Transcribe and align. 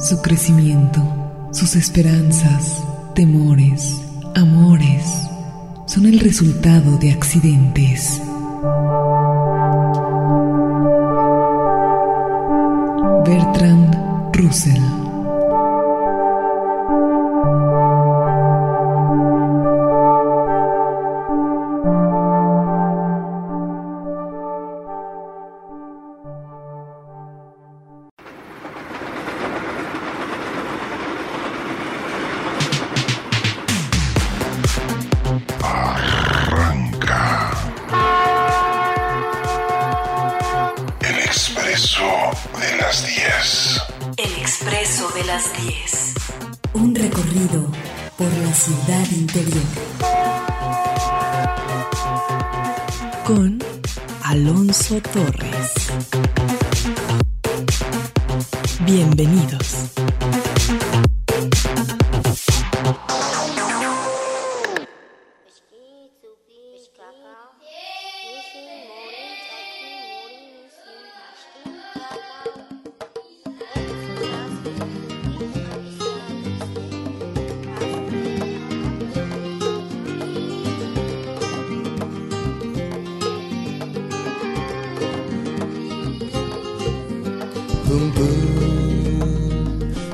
su 0.00 0.22
crecimiento, 0.22 1.02
sus 1.52 1.76
esperanzas, 1.76 2.82
temores, 3.14 4.00
amores, 4.34 5.04
son 5.86 6.06
el 6.06 6.20
resultado 6.20 6.96
de 6.98 7.12
accidentes. 7.12 8.22
Bertrand 13.26 13.94
Russell 14.32 14.99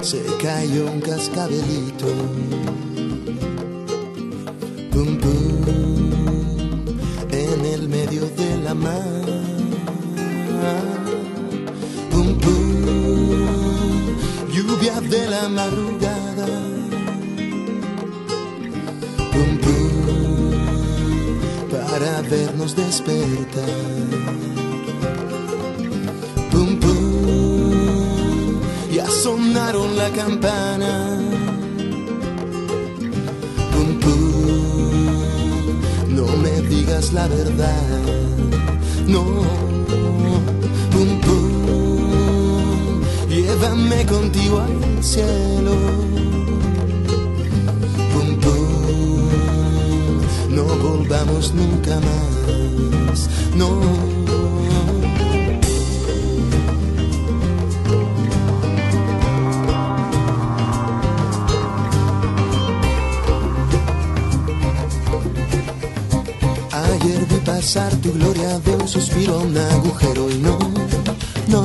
se 0.07 0.23
cayó 0.41 0.87
un 0.87 1.01
cascabelito. 1.01 2.07
Pum 4.93 5.19
pum, 5.19 6.85
en 7.33 7.65
el 7.65 7.89
medio 7.89 8.23
de 8.41 8.57
la 8.63 8.75
mar. 8.75 9.25
Pum 12.13 12.39
pum, 12.39 14.17
lluvia 14.55 15.01
de 15.01 15.27
la 15.29 15.49
madrugada. 15.49 16.47
Pum 19.33 19.59
pum, 19.65 20.53
para 21.69 22.23
vernos 22.31 22.77
despertar. 22.77 24.56
sonaron 29.27 29.97
la 29.97 30.09
campana. 30.11 30.93
Pum, 33.73 33.89
pum, 34.03 35.71
no 36.17 36.27
me 36.45 36.55
digas 36.71 37.13
la 37.13 37.27
verdad, 37.27 38.03
no. 39.09 39.25
Pum, 40.93 41.11
pum, 41.25 43.01
llévame 43.29 44.07
contigo 44.07 44.61
al 44.61 45.03
cielo. 45.03 45.75
Pum, 48.13 48.29
pum, 48.45 50.21
no 50.57 50.65
volvamos 50.87 51.53
nunca 51.53 51.95
más, 52.09 53.29
no. 53.57 54.16
un 69.29 69.57
agujero 69.57 70.31
y 70.31 70.39
no, 70.39 70.59
no, 71.49 71.65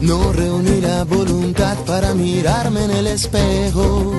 no 0.00 0.32
reunirá 0.32 1.04
voluntad 1.04 1.76
para 1.84 2.14
mirarme 2.14 2.84
en 2.84 2.90
el 2.92 3.06
espejo. 3.08 4.12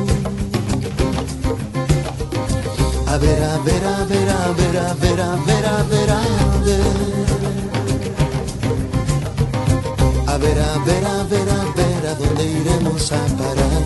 A 3.07 3.17
ver, 3.17 3.43
a 3.43 3.57
ver, 3.59 3.85
a 3.85 4.03
ver, 4.05 4.29
a 4.29 4.51
ver, 4.51 4.77
a 4.77 4.93
ver, 4.95 5.21
a 5.21 5.35
ver, 5.35 5.65
a 5.65 5.83
ver, 5.83 6.09
a 6.09 6.57
ver. 6.65 6.81
A 10.27 10.37
ver, 10.37 10.59
a 10.59 10.77
ver, 10.85 11.05
a 11.05 11.23
ver, 11.23 11.49
a 11.49 11.63
ver, 11.77 12.07
a 12.07 12.15
dónde 12.15 12.43
iremos 12.45 13.11
a 13.11 13.25
parar. 13.37 13.83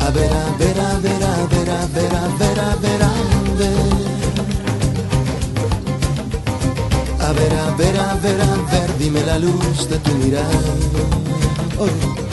A 0.00 0.10
ver, 0.10 0.32
a 0.32 0.56
ver, 0.58 0.80
a 0.80 0.98
ver, 0.98 1.24
a 1.24 1.46
ver, 1.46 1.70
a 1.70 1.86
ver, 1.86 2.14
a 2.14 2.26
ver, 2.38 2.60
a 2.60 2.76
ver, 2.76 3.02
a 3.02 3.06
ver. 3.06 3.55
A 7.26 7.32
ver, 7.32 7.52
a 7.54 7.74
ver, 7.76 7.98
a 7.98 8.14
ver, 8.14 8.40
a 8.40 8.54
ver, 8.70 8.98
dime 8.98 9.20
la 9.22 9.36
luz 9.40 9.88
de 9.88 9.98
tu 9.98 10.14
mirar. 10.14 10.46
Oh. 11.76 12.25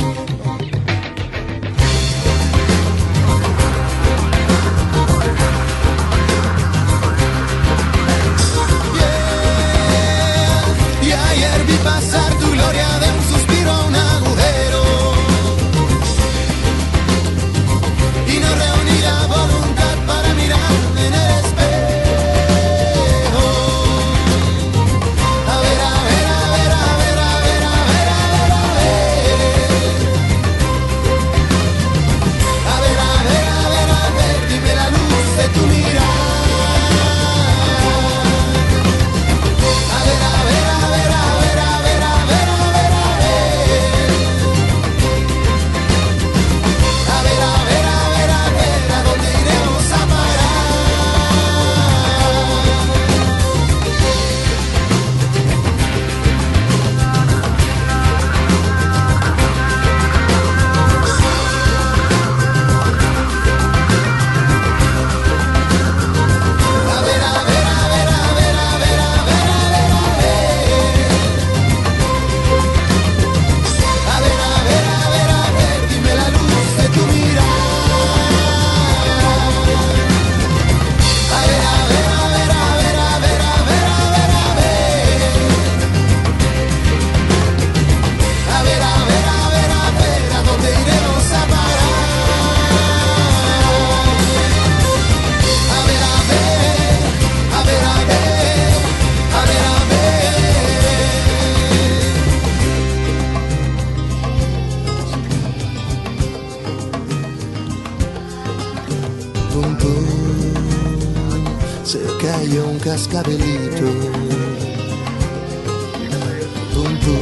Pum, 117.04 117.18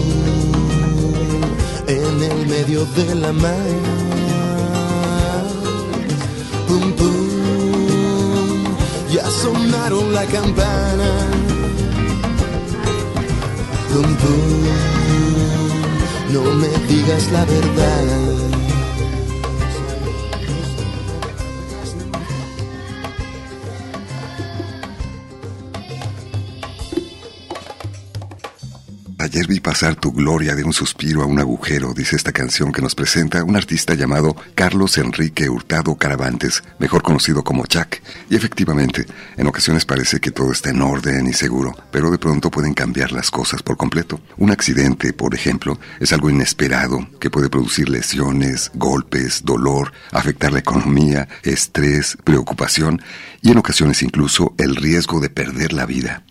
en 1.87 2.23
el 2.23 2.47
medio 2.47 2.85
de 2.85 3.15
la 3.15 3.31
mar. 3.33 3.69
Pum, 6.67 6.93
pum, 6.93 8.63
ya 9.11 9.29
sonaron 9.29 10.13
la 10.13 10.25
campana. 10.25 11.09
Pum, 13.91 14.15
pum, 14.21 14.63
no 16.33 16.41
me 16.55 16.69
digas 16.87 17.31
la 17.31 17.45
verdad. 17.45 18.50
Gloria 30.11 30.55
de 30.55 30.63
un 30.63 30.73
suspiro 30.73 31.21
a 31.21 31.25
un 31.25 31.39
agujero, 31.39 31.93
dice 31.93 32.15
esta 32.15 32.31
canción 32.31 32.71
que 32.71 32.81
nos 32.81 32.95
presenta 32.95 33.43
un 33.43 33.55
artista 33.55 33.93
llamado 33.93 34.35
Carlos 34.55 34.97
Enrique 34.97 35.49
Hurtado 35.49 35.95
Caravantes, 35.95 36.63
mejor 36.79 37.01
conocido 37.01 37.43
como 37.43 37.65
Jack. 37.65 38.01
Y 38.29 38.35
efectivamente, 38.35 39.05
en 39.37 39.47
ocasiones 39.47 39.85
parece 39.85 40.19
que 40.19 40.31
todo 40.31 40.51
está 40.51 40.69
en 40.69 40.81
orden 40.81 41.27
y 41.27 41.33
seguro, 41.33 41.75
pero 41.91 42.11
de 42.11 42.17
pronto 42.17 42.51
pueden 42.51 42.73
cambiar 42.73 43.11
las 43.11 43.31
cosas 43.31 43.63
por 43.63 43.77
completo. 43.77 44.19
Un 44.37 44.51
accidente, 44.51 45.13
por 45.13 45.35
ejemplo, 45.35 45.79
es 45.99 46.13
algo 46.13 46.29
inesperado 46.29 47.07
que 47.19 47.29
puede 47.29 47.49
producir 47.49 47.89
lesiones, 47.89 48.71
golpes, 48.73 49.43
dolor, 49.43 49.91
afectar 50.11 50.51
la 50.51 50.59
economía, 50.59 51.27
estrés, 51.43 52.17
preocupación 52.23 53.01
y 53.41 53.51
en 53.51 53.57
ocasiones 53.57 54.03
incluso 54.03 54.53
el 54.57 54.75
riesgo 54.75 55.19
de 55.19 55.29
perder 55.29 55.73
la 55.73 55.85
vida. 55.85 56.23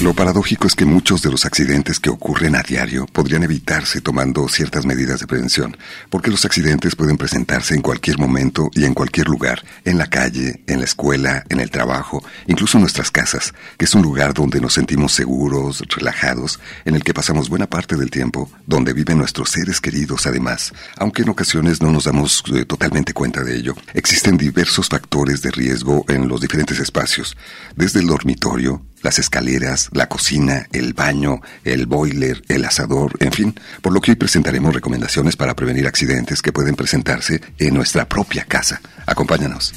Lo 0.00 0.14
paradójico 0.14 0.66
es 0.66 0.74
que 0.74 0.86
muchos 0.86 1.20
de 1.20 1.30
los 1.30 1.44
accidentes 1.44 2.00
que 2.00 2.08
ocurren 2.08 2.56
a 2.56 2.62
diario 2.62 3.04
podrían 3.04 3.42
evitarse 3.42 4.00
tomando 4.00 4.48
ciertas 4.48 4.86
medidas 4.86 5.20
de 5.20 5.26
prevención, 5.26 5.76
porque 6.08 6.30
los 6.30 6.46
accidentes 6.46 6.96
pueden 6.96 7.18
presentarse 7.18 7.74
en 7.74 7.82
cualquier 7.82 8.16
momento 8.18 8.70
y 8.72 8.86
en 8.86 8.94
cualquier 8.94 9.28
lugar, 9.28 9.62
en 9.84 9.98
la 9.98 10.06
calle, 10.06 10.62
en 10.66 10.78
la 10.78 10.86
escuela, 10.86 11.44
en 11.50 11.60
el 11.60 11.70
trabajo, 11.70 12.24
incluso 12.46 12.78
en 12.78 12.82
nuestras 12.82 13.10
casas, 13.10 13.52
que 13.76 13.84
es 13.84 13.94
un 13.94 14.00
lugar 14.00 14.32
donde 14.32 14.58
nos 14.58 14.72
sentimos 14.72 15.12
seguros, 15.12 15.82
relajados, 15.94 16.60
en 16.86 16.94
el 16.94 17.04
que 17.04 17.12
pasamos 17.12 17.50
buena 17.50 17.68
parte 17.68 17.94
del 17.96 18.10
tiempo, 18.10 18.50
donde 18.66 18.94
viven 18.94 19.18
nuestros 19.18 19.50
seres 19.50 19.82
queridos 19.82 20.26
además, 20.26 20.72
aunque 20.96 21.22
en 21.22 21.28
ocasiones 21.28 21.82
no 21.82 21.92
nos 21.92 22.04
damos 22.04 22.42
eh, 22.54 22.64
totalmente 22.64 23.12
cuenta 23.12 23.44
de 23.44 23.54
ello. 23.54 23.74
Existen 23.92 24.38
diversos 24.38 24.88
factores 24.88 25.42
de 25.42 25.50
riesgo 25.50 26.06
en 26.08 26.26
los 26.26 26.40
diferentes 26.40 26.78
espacios, 26.78 27.36
desde 27.76 28.00
el 28.00 28.06
dormitorio, 28.06 28.82
las 29.02 29.18
escaleras, 29.18 29.88
la 29.92 30.08
cocina, 30.08 30.68
el 30.72 30.94
baño, 30.94 31.40
el 31.64 31.86
boiler, 31.86 32.42
el 32.48 32.64
asador, 32.64 33.12
en 33.20 33.32
fin, 33.32 33.54
por 33.82 33.92
lo 33.92 34.00
que 34.00 34.12
hoy 34.12 34.16
presentaremos 34.16 34.74
recomendaciones 34.74 35.36
para 35.36 35.54
prevenir 35.54 35.86
accidentes 35.86 36.42
que 36.42 36.52
pueden 36.52 36.76
presentarse 36.76 37.40
en 37.58 37.74
nuestra 37.74 38.08
propia 38.08 38.44
casa. 38.44 38.80
Acompáñanos. 39.06 39.72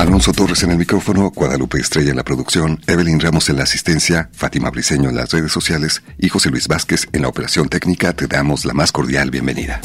Alonso 0.00 0.32
Torres 0.32 0.62
en 0.62 0.70
el 0.70 0.78
micrófono, 0.78 1.30
Guadalupe 1.30 1.78
Estrella 1.78 2.10
en 2.10 2.16
la 2.16 2.24
producción, 2.24 2.80
Evelyn 2.86 3.20
Ramos 3.20 3.50
en 3.50 3.56
la 3.56 3.64
asistencia, 3.64 4.30
Fátima 4.32 4.70
Briceño 4.70 5.10
en 5.10 5.16
las 5.16 5.30
redes 5.30 5.52
sociales 5.52 6.02
y 6.16 6.30
José 6.30 6.48
Luis 6.48 6.68
Vázquez 6.68 7.06
en 7.12 7.22
la 7.22 7.28
operación 7.28 7.68
técnica. 7.68 8.14
Te 8.14 8.26
damos 8.26 8.64
la 8.64 8.72
más 8.72 8.92
cordial 8.92 9.30
bienvenida. 9.30 9.80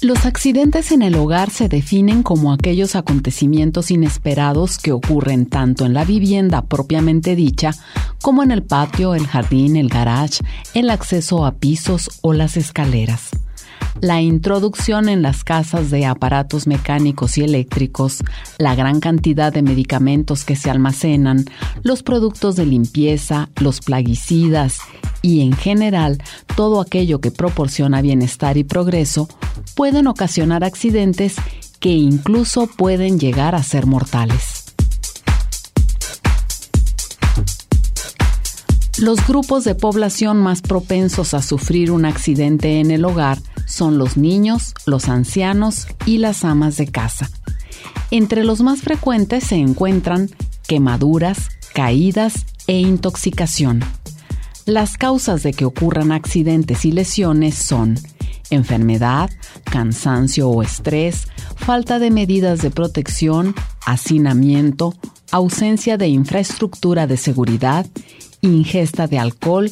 Los 0.00 0.26
accidentes 0.26 0.92
en 0.92 1.02
el 1.02 1.16
hogar 1.16 1.50
se 1.50 1.68
definen 1.68 2.22
como 2.22 2.52
aquellos 2.52 2.94
acontecimientos 2.94 3.90
inesperados 3.90 4.78
que 4.78 4.92
ocurren 4.92 5.46
tanto 5.46 5.86
en 5.86 5.92
la 5.92 6.04
vivienda 6.04 6.62
propiamente 6.62 7.34
dicha 7.34 7.72
como 8.22 8.44
en 8.44 8.52
el 8.52 8.62
patio, 8.62 9.16
el 9.16 9.26
jardín, 9.26 9.76
el 9.76 9.88
garage, 9.88 10.44
el 10.72 10.90
acceso 10.90 11.44
a 11.44 11.56
pisos 11.56 12.10
o 12.22 12.32
las 12.32 12.56
escaleras 12.56 13.30
la 14.00 14.20
introducción 14.20 15.08
en 15.08 15.22
las 15.22 15.44
casas 15.44 15.90
de 15.90 16.06
aparatos 16.06 16.66
mecánicos 16.66 17.38
y 17.38 17.42
eléctricos, 17.42 18.22
la 18.58 18.74
gran 18.74 19.00
cantidad 19.00 19.52
de 19.52 19.62
medicamentos 19.62 20.44
que 20.44 20.56
se 20.56 20.70
almacenan, 20.70 21.44
los 21.82 22.02
productos 22.02 22.56
de 22.56 22.66
limpieza, 22.66 23.48
los 23.60 23.80
plaguicidas 23.80 24.78
y 25.22 25.40
en 25.40 25.52
general 25.52 26.22
todo 26.56 26.80
aquello 26.80 27.20
que 27.20 27.30
proporciona 27.30 28.02
bienestar 28.02 28.56
y 28.56 28.64
progreso 28.64 29.28
pueden 29.74 30.06
ocasionar 30.06 30.64
accidentes 30.64 31.36
que 31.80 31.90
incluso 31.90 32.66
pueden 32.66 33.18
llegar 33.18 33.54
a 33.54 33.62
ser 33.62 33.86
mortales. 33.86 34.57
Los 39.00 39.24
grupos 39.28 39.62
de 39.62 39.76
población 39.76 40.38
más 40.38 40.60
propensos 40.60 41.32
a 41.32 41.40
sufrir 41.40 41.92
un 41.92 42.04
accidente 42.04 42.80
en 42.80 42.90
el 42.90 43.04
hogar 43.04 43.38
son 43.64 43.96
los 43.96 44.16
niños, 44.16 44.74
los 44.86 45.08
ancianos 45.08 45.86
y 46.04 46.18
las 46.18 46.44
amas 46.44 46.76
de 46.78 46.88
casa. 46.88 47.30
Entre 48.10 48.42
los 48.42 48.60
más 48.60 48.80
frecuentes 48.80 49.44
se 49.44 49.54
encuentran 49.54 50.30
quemaduras, 50.66 51.48
caídas 51.74 52.44
e 52.66 52.80
intoxicación. 52.80 53.84
Las 54.66 54.96
causas 54.96 55.44
de 55.44 55.52
que 55.52 55.64
ocurran 55.64 56.10
accidentes 56.10 56.84
y 56.84 56.90
lesiones 56.90 57.54
son 57.54 58.00
enfermedad, 58.50 59.30
cansancio 59.62 60.48
o 60.48 60.60
estrés, 60.60 61.28
falta 61.54 62.00
de 62.00 62.10
medidas 62.10 62.62
de 62.62 62.72
protección, 62.72 63.54
hacinamiento, 63.86 64.92
ausencia 65.30 65.98
de 65.98 66.08
infraestructura 66.08 67.06
de 67.06 67.16
seguridad 67.16 67.86
ingesta 68.40 69.06
de 69.06 69.18
alcohol 69.18 69.70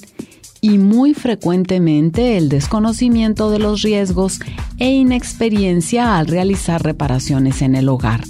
y 0.61 0.79
muy 0.79 1.15
frecuentemente 1.15 2.37
el 2.37 2.49
desconocimiento 2.49 3.51
de 3.51 3.59
los 3.59 3.83
riesgos 3.83 4.41
e 4.79 4.91
inexperiencia 4.91 6.19
al 6.19 6.27
realizar 6.27 6.83
reparaciones 6.83 7.63
en 7.63 7.77
el 7.77 7.89
hogar, 7.89 8.25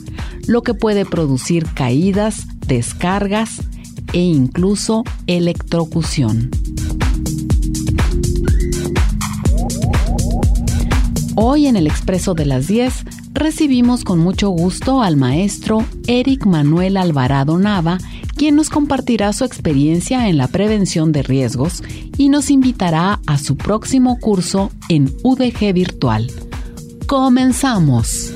lo 0.47 0.63
que 0.63 0.75
puede 0.75 1.05
producir 1.05 1.67
caídas, 1.75 2.45
descargas 2.67 3.63
e 4.13 4.21
incluso 4.21 5.05
electrocución. 5.27 6.51
Hoy 11.39 11.67
en 11.67 11.77
el 11.77 11.87
Expreso 11.87 12.33
de 12.33 12.47
las 12.47 12.67
10 12.67 13.05
recibimos 13.35 14.05
con 14.05 14.19
mucho 14.19 14.49
gusto 14.49 15.03
al 15.03 15.19
maestro 15.19 15.85
Eric 16.07 16.47
Manuel 16.47 16.97
Alvarado 16.97 17.59
Nava, 17.59 17.99
quien 18.37 18.57
nos 18.57 18.71
compartirá 18.71 19.35
su 19.35 19.45
experiencia 19.45 20.31
en 20.31 20.39
la 20.39 20.49
prevención 20.49 21.13
de 21.13 21.23
riesgos 21.23 21.83
y 22.17 22.31
nos 22.31 22.49
invitará 22.49 23.21
a 23.27 23.37
su 23.37 23.59
próximo 23.59 24.19
curso 24.19 24.71
en 24.89 25.15
UDG 25.25 25.75
Virtual. 25.75 26.27
Comenzamos. 27.07 28.33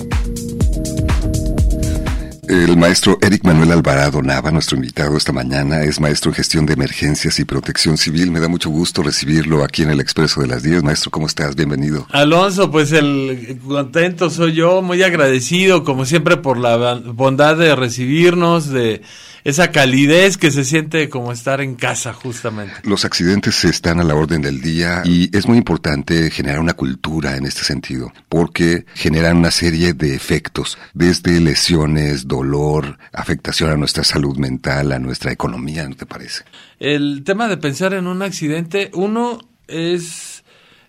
El 2.51 2.77
maestro 2.77 3.17
Eric 3.23 3.45
Manuel 3.45 3.71
Alvarado 3.71 4.21
Nava, 4.23 4.51
nuestro 4.51 4.77
invitado 4.77 5.17
esta 5.17 5.31
mañana, 5.31 5.85
es 5.85 6.01
maestro 6.01 6.33
en 6.33 6.35
gestión 6.35 6.67
de 6.67 6.73
emergencias 6.73 7.39
y 7.39 7.45
protección 7.45 7.97
civil. 7.97 8.33
Me 8.33 8.41
da 8.41 8.49
mucho 8.49 8.71
gusto 8.71 9.05
recibirlo 9.05 9.63
aquí 9.63 9.85
en 9.85 9.91
el 9.91 10.01
Expreso 10.01 10.41
de 10.41 10.49
las 10.49 10.65
10. 10.65 10.83
Maestro, 10.83 11.13
¿cómo 11.13 11.29
estás? 11.29 11.55
Bienvenido. 11.55 12.09
Alonso, 12.11 12.69
pues 12.69 12.91
el 12.91 13.57
contento 13.65 14.31
soy 14.31 14.55
yo, 14.55 14.83
muy 14.83 15.01
agradecido, 15.05 15.85
como 15.85 16.05
siempre, 16.05 16.39
por 16.39 16.59
la 16.59 16.97
bondad 16.97 17.57
de 17.57 17.77
recibirnos, 17.77 18.69
de 18.69 19.01
esa 19.45 19.71
calidez 19.71 20.37
que 20.37 20.51
se 20.51 20.65
siente 20.65 21.09
como 21.09 21.33
estar 21.33 21.61
en 21.61 21.75
casa, 21.75 22.13
justamente. 22.13 22.75
Los 22.85 23.05
accidentes 23.05 23.65
están 23.65 24.01
a 24.01 24.05
la 24.05 24.15
orden 24.15 24.43
del 24.43 24.61
día 24.61 25.03
y 25.05 25.35
es 25.37 25.47
muy 25.47 25.59
importante 25.59 26.31
generar 26.31 26.61
una 26.61 26.75
cultura 26.75 27.37
en 27.37 27.47
este 27.47 27.63
sentido, 27.63 28.13
porque 28.29 28.85
generan 28.95 29.39
una 29.39 29.51
serie 29.51 29.93
de 29.93 30.15
efectos, 30.15 30.79
desde 30.95 31.41
lesiones, 31.41 32.29
dolor, 32.29 32.99
afectación 33.13 33.71
a 33.71 33.77
nuestra 33.77 34.05
salud 34.05 34.37
mental, 34.37 34.93
a 34.93 34.99
nuestra 34.99 35.33
economía, 35.33 35.89
¿no 35.89 35.97
te 35.97 36.07
parece? 36.07 36.45
El 36.79 37.23
tema 37.25 37.49
de 37.49 37.57
pensar 37.57 37.95
en 37.95 38.07
un 38.07 38.23
accidente, 38.23 38.91
uno 38.95 39.39
es 39.69 40.45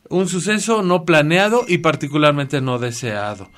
un 0.10 0.28
suceso 0.28 0.82
no 0.82 1.06
planeado 1.06 1.66
y 1.68 1.80
particularmente 1.80 2.62
no 2.62 2.80
deseado 2.80 3.50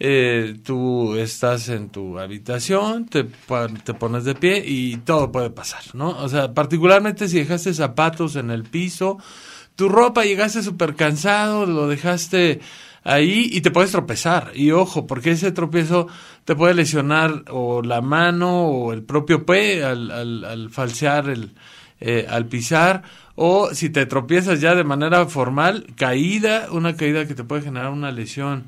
eh, 0.00 0.56
tú 0.64 1.16
estás 1.16 1.68
en 1.68 1.88
tu 1.88 2.18
habitación, 2.18 3.06
te, 3.06 3.24
te 3.24 3.94
pones 3.94 4.24
de 4.24 4.34
pie 4.34 4.62
y 4.64 4.98
todo 4.98 5.32
puede 5.32 5.50
pasar, 5.50 5.82
¿no? 5.94 6.10
O 6.10 6.28
sea, 6.28 6.54
particularmente 6.54 7.28
si 7.28 7.38
dejaste 7.38 7.74
zapatos 7.74 8.36
en 8.36 8.50
el 8.50 8.62
piso, 8.62 9.18
tu 9.74 9.88
ropa 9.88 10.24
llegaste 10.24 10.62
súper 10.62 10.94
cansado, 10.94 11.66
lo 11.66 11.88
dejaste 11.88 12.60
ahí 13.02 13.48
y 13.52 13.60
te 13.60 13.70
puedes 13.70 13.90
tropezar. 13.90 14.52
Y 14.54 14.70
ojo, 14.70 15.06
porque 15.06 15.32
ese 15.32 15.50
tropiezo 15.52 16.06
te 16.44 16.54
puede 16.54 16.74
lesionar 16.74 17.44
o 17.50 17.82
la 17.82 18.00
mano 18.00 18.66
o 18.66 18.92
el 18.92 19.02
propio 19.02 19.44
pie 19.46 19.84
al, 19.84 20.10
al, 20.10 20.44
al 20.44 20.70
falsear, 20.70 21.28
el, 21.28 21.54
eh, 22.00 22.26
al 22.28 22.46
pisar, 22.46 23.02
o 23.34 23.74
si 23.74 23.90
te 23.90 24.06
tropiezas 24.06 24.60
ya 24.60 24.74
de 24.74 24.84
manera 24.84 25.26
formal, 25.26 25.86
caída, 25.96 26.68
una 26.70 26.94
caída 26.96 27.26
que 27.26 27.34
te 27.34 27.44
puede 27.44 27.62
generar 27.62 27.90
una 27.90 28.12
lesión 28.12 28.66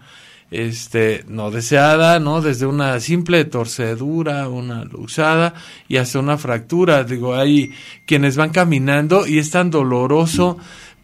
este 0.50 1.24
no 1.28 1.50
deseada, 1.50 2.18
¿no? 2.18 2.40
Desde 2.40 2.66
una 2.66 2.98
simple 3.00 3.44
torcedura, 3.44 4.48
una 4.48 4.84
luxada 4.84 5.54
y 5.88 5.96
hasta 5.96 6.18
una 6.18 6.38
fractura. 6.38 7.04
Digo, 7.04 7.34
hay 7.34 7.72
quienes 8.06 8.36
van 8.36 8.50
caminando 8.50 9.26
y 9.26 9.38
es 9.38 9.50
tan 9.50 9.70
doloroso 9.70 10.58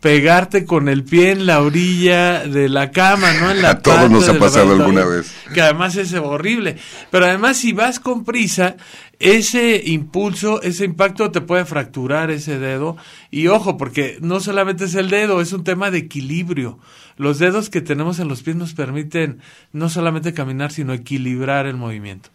pegarte 0.06 0.64
con 0.64 0.88
el 0.88 1.02
pie 1.02 1.32
en 1.32 1.46
la 1.46 1.60
orilla 1.60 2.46
de 2.46 2.68
la 2.68 2.92
cama, 2.92 3.32
¿no? 3.40 3.50
En 3.50 3.60
la 3.60 3.70
A 3.76 3.78
todos 3.80 4.08
nos 4.08 4.28
ha 4.28 4.38
pasado 4.38 4.70
alguna 4.70 5.04
vez. 5.04 5.34
Que 5.52 5.60
además 5.60 5.96
es 5.96 6.14
horrible. 6.14 6.76
Pero 7.10 7.26
además 7.26 7.56
si 7.56 7.72
vas 7.72 7.98
con 7.98 8.24
prisa, 8.24 8.76
ese 9.18 9.82
impulso, 9.84 10.62
ese 10.62 10.84
impacto 10.84 11.32
te 11.32 11.40
puede 11.40 11.64
fracturar 11.64 12.30
ese 12.30 12.60
dedo. 12.60 12.96
Y 13.32 13.48
ojo, 13.48 13.76
porque 13.76 14.18
no 14.20 14.38
solamente 14.38 14.84
es 14.84 14.94
el 14.94 15.10
dedo, 15.10 15.40
es 15.40 15.52
un 15.52 15.64
tema 15.64 15.90
de 15.90 15.98
equilibrio. 15.98 16.78
Los 17.16 17.40
dedos 17.40 17.68
que 17.68 17.80
tenemos 17.80 18.20
en 18.20 18.28
los 18.28 18.44
pies 18.44 18.54
nos 18.54 18.74
permiten 18.74 19.40
no 19.72 19.88
solamente 19.88 20.34
caminar, 20.34 20.70
sino 20.70 20.92
equilibrar 20.92 21.66
el 21.66 21.76
movimiento. 21.76 22.30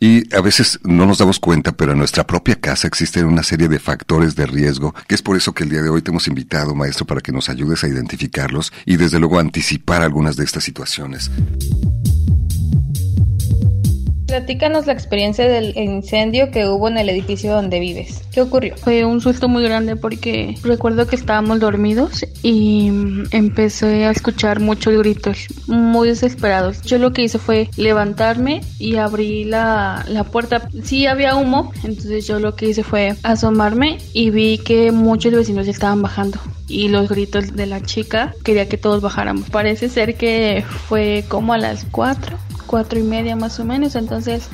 Y 0.00 0.34
a 0.34 0.40
veces 0.40 0.80
no 0.82 1.06
nos 1.06 1.18
damos 1.18 1.38
cuenta, 1.38 1.72
pero 1.72 1.92
en 1.92 1.98
nuestra 1.98 2.26
propia 2.26 2.56
casa 2.56 2.86
existen 2.88 3.26
una 3.26 3.42
serie 3.42 3.68
de 3.68 3.78
factores 3.78 4.34
de 4.36 4.46
riesgo, 4.46 4.94
que 5.06 5.14
es 5.14 5.22
por 5.22 5.36
eso 5.36 5.52
que 5.52 5.64
el 5.64 5.70
día 5.70 5.82
de 5.82 5.88
hoy 5.88 6.02
te 6.02 6.10
hemos 6.10 6.28
invitado, 6.28 6.74
maestro, 6.74 7.06
para 7.06 7.20
que 7.20 7.32
nos 7.32 7.48
ayudes 7.48 7.84
a 7.84 7.88
identificarlos 7.88 8.72
y 8.84 8.96
desde 8.96 9.18
luego 9.18 9.38
anticipar 9.38 10.02
algunas 10.02 10.36
de 10.36 10.44
estas 10.44 10.64
situaciones. 10.64 11.30
Platícanos 14.34 14.86
la 14.86 14.92
experiencia 14.92 15.46
del 15.48 15.78
incendio 15.78 16.50
que 16.50 16.66
hubo 16.66 16.88
en 16.88 16.98
el 16.98 17.08
edificio 17.08 17.52
donde 17.52 17.78
vives. 17.78 18.20
¿Qué 18.32 18.40
ocurrió? 18.40 18.76
Fue 18.76 19.04
un 19.04 19.20
susto 19.20 19.48
muy 19.48 19.62
grande 19.62 19.94
porque 19.94 20.56
recuerdo 20.64 21.06
que 21.06 21.14
estábamos 21.14 21.60
dormidos 21.60 22.26
y 22.42 22.90
empecé 23.30 24.06
a 24.06 24.10
escuchar 24.10 24.58
muchos 24.58 24.98
gritos 24.98 25.46
muy 25.68 26.08
desesperados. 26.08 26.82
Yo 26.82 26.98
lo 26.98 27.12
que 27.12 27.22
hice 27.22 27.38
fue 27.38 27.70
levantarme 27.76 28.62
y 28.80 28.96
abrí 28.96 29.44
la, 29.44 30.04
la 30.08 30.24
puerta. 30.24 30.68
Sí 30.82 31.06
había 31.06 31.36
humo, 31.36 31.72
entonces 31.84 32.26
yo 32.26 32.40
lo 32.40 32.56
que 32.56 32.70
hice 32.70 32.82
fue 32.82 33.14
asomarme 33.22 33.98
y 34.14 34.30
vi 34.30 34.58
que 34.58 34.90
muchos 34.90 35.32
vecinos 35.32 35.68
estaban 35.68 36.02
bajando 36.02 36.40
y 36.66 36.88
los 36.88 37.08
gritos 37.08 37.54
de 37.54 37.66
la 37.66 37.82
chica 37.82 38.34
quería 38.42 38.68
que 38.68 38.78
todos 38.78 39.00
bajáramos. 39.00 39.48
Parece 39.50 39.88
ser 39.88 40.16
que 40.16 40.64
fue 40.88 41.24
como 41.28 41.52
a 41.52 41.58
las 41.58 41.86
4 41.92 42.36
cuatro 42.74 42.98
y 42.98 43.04
media 43.04 43.36
más 43.36 43.60
o 43.60 43.64
menos, 43.64 43.94
entonces 43.94 44.48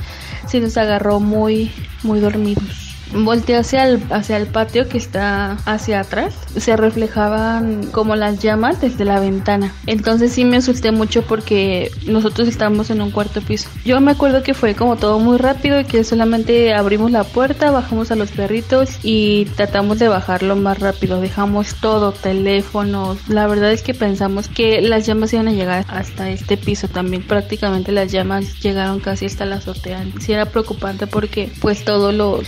sí 0.45 0.59
nos 0.59 0.77
agarró 0.77 1.19
muy, 1.19 1.71
muy 2.03 2.19
dormidos. 2.19 2.90
Volteé 3.13 3.57
hacia 3.57 3.87
el, 3.87 4.01
hacia 4.09 4.37
el 4.37 4.47
patio 4.47 4.87
que 4.87 4.97
está 4.97 5.57
hacia 5.65 6.01
atrás. 6.01 6.33
Se 6.55 6.75
reflejaban 6.77 7.87
como 7.91 8.15
las 8.15 8.39
llamas 8.39 8.81
desde 8.81 9.05
la 9.05 9.19
ventana. 9.19 9.73
Entonces 9.85 10.33
sí 10.33 10.45
me 10.45 10.57
asusté 10.57 10.91
mucho 10.91 11.23
porque 11.23 11.91
nosotros 12.05 12.47
estábamos 12.47 12.89
en 12.89 13.01
un 13.01 13.11
cuarto 13.11 13.41
piso. 13.41 13.69
Yo 13.85 13.99
me 14.01 14.11
acuerdo 14.11 14.43
que 14.43 14.53
fue 14.53 14.75
como 14.75 14.95
todo 14.95 15.19
muy 15.19 15.37
rápido 15.37 15.79
y 15.79 15.85
que 15.85 16.03
solamente 16.03 16.73
abrimos 16.73 17.11
la 17.11 17.23
puerta, 17.23 17.71
bajamos 17.71 18.11
a 18.11 18.15
los 18.15 18.31
perritos 18.31 18.99
y 19.03 19.45
tratamos 19.55 19.99
de 19.99 20.07
bajarlo 20.07 20.55
más 20.55 20.79
rápido. 20.79 21.21
Dejamos 21.21 21.75
todo, 21.75 22.11
teléfonos. 22.11 23.17
La 23.27 23.47
verdad 23.47 23.71
es 23.71 23.81
que 23.81 23.93
pensamos 23.93 24.47
que 24.47 24.81
las 24.81 25.05
llamas 25.05 25.33
iban 25.33 25.47
a 25.47 25.53
llegar 25.53 25.85
hasta 25.87 26.29
este 26.29 26.57
piso 26.57 26.87
también. 26.87 27.23
Prácticamente 27.23 27.91
las 27.91 28.11
llamas 28.11 28.59
llegaron 28.61 28.99
casi 28.99 29.25
hasta 29.25 29.45
la 29.45 29.57
azotea. 29.57 30.05
Sí 30.19 30.33
era 30.33 30.45
preocupante 30.45 31.07
porque 31.07 31.51
pues 31.61 31.83
todos 31.83 32.13
los 32.13 32.47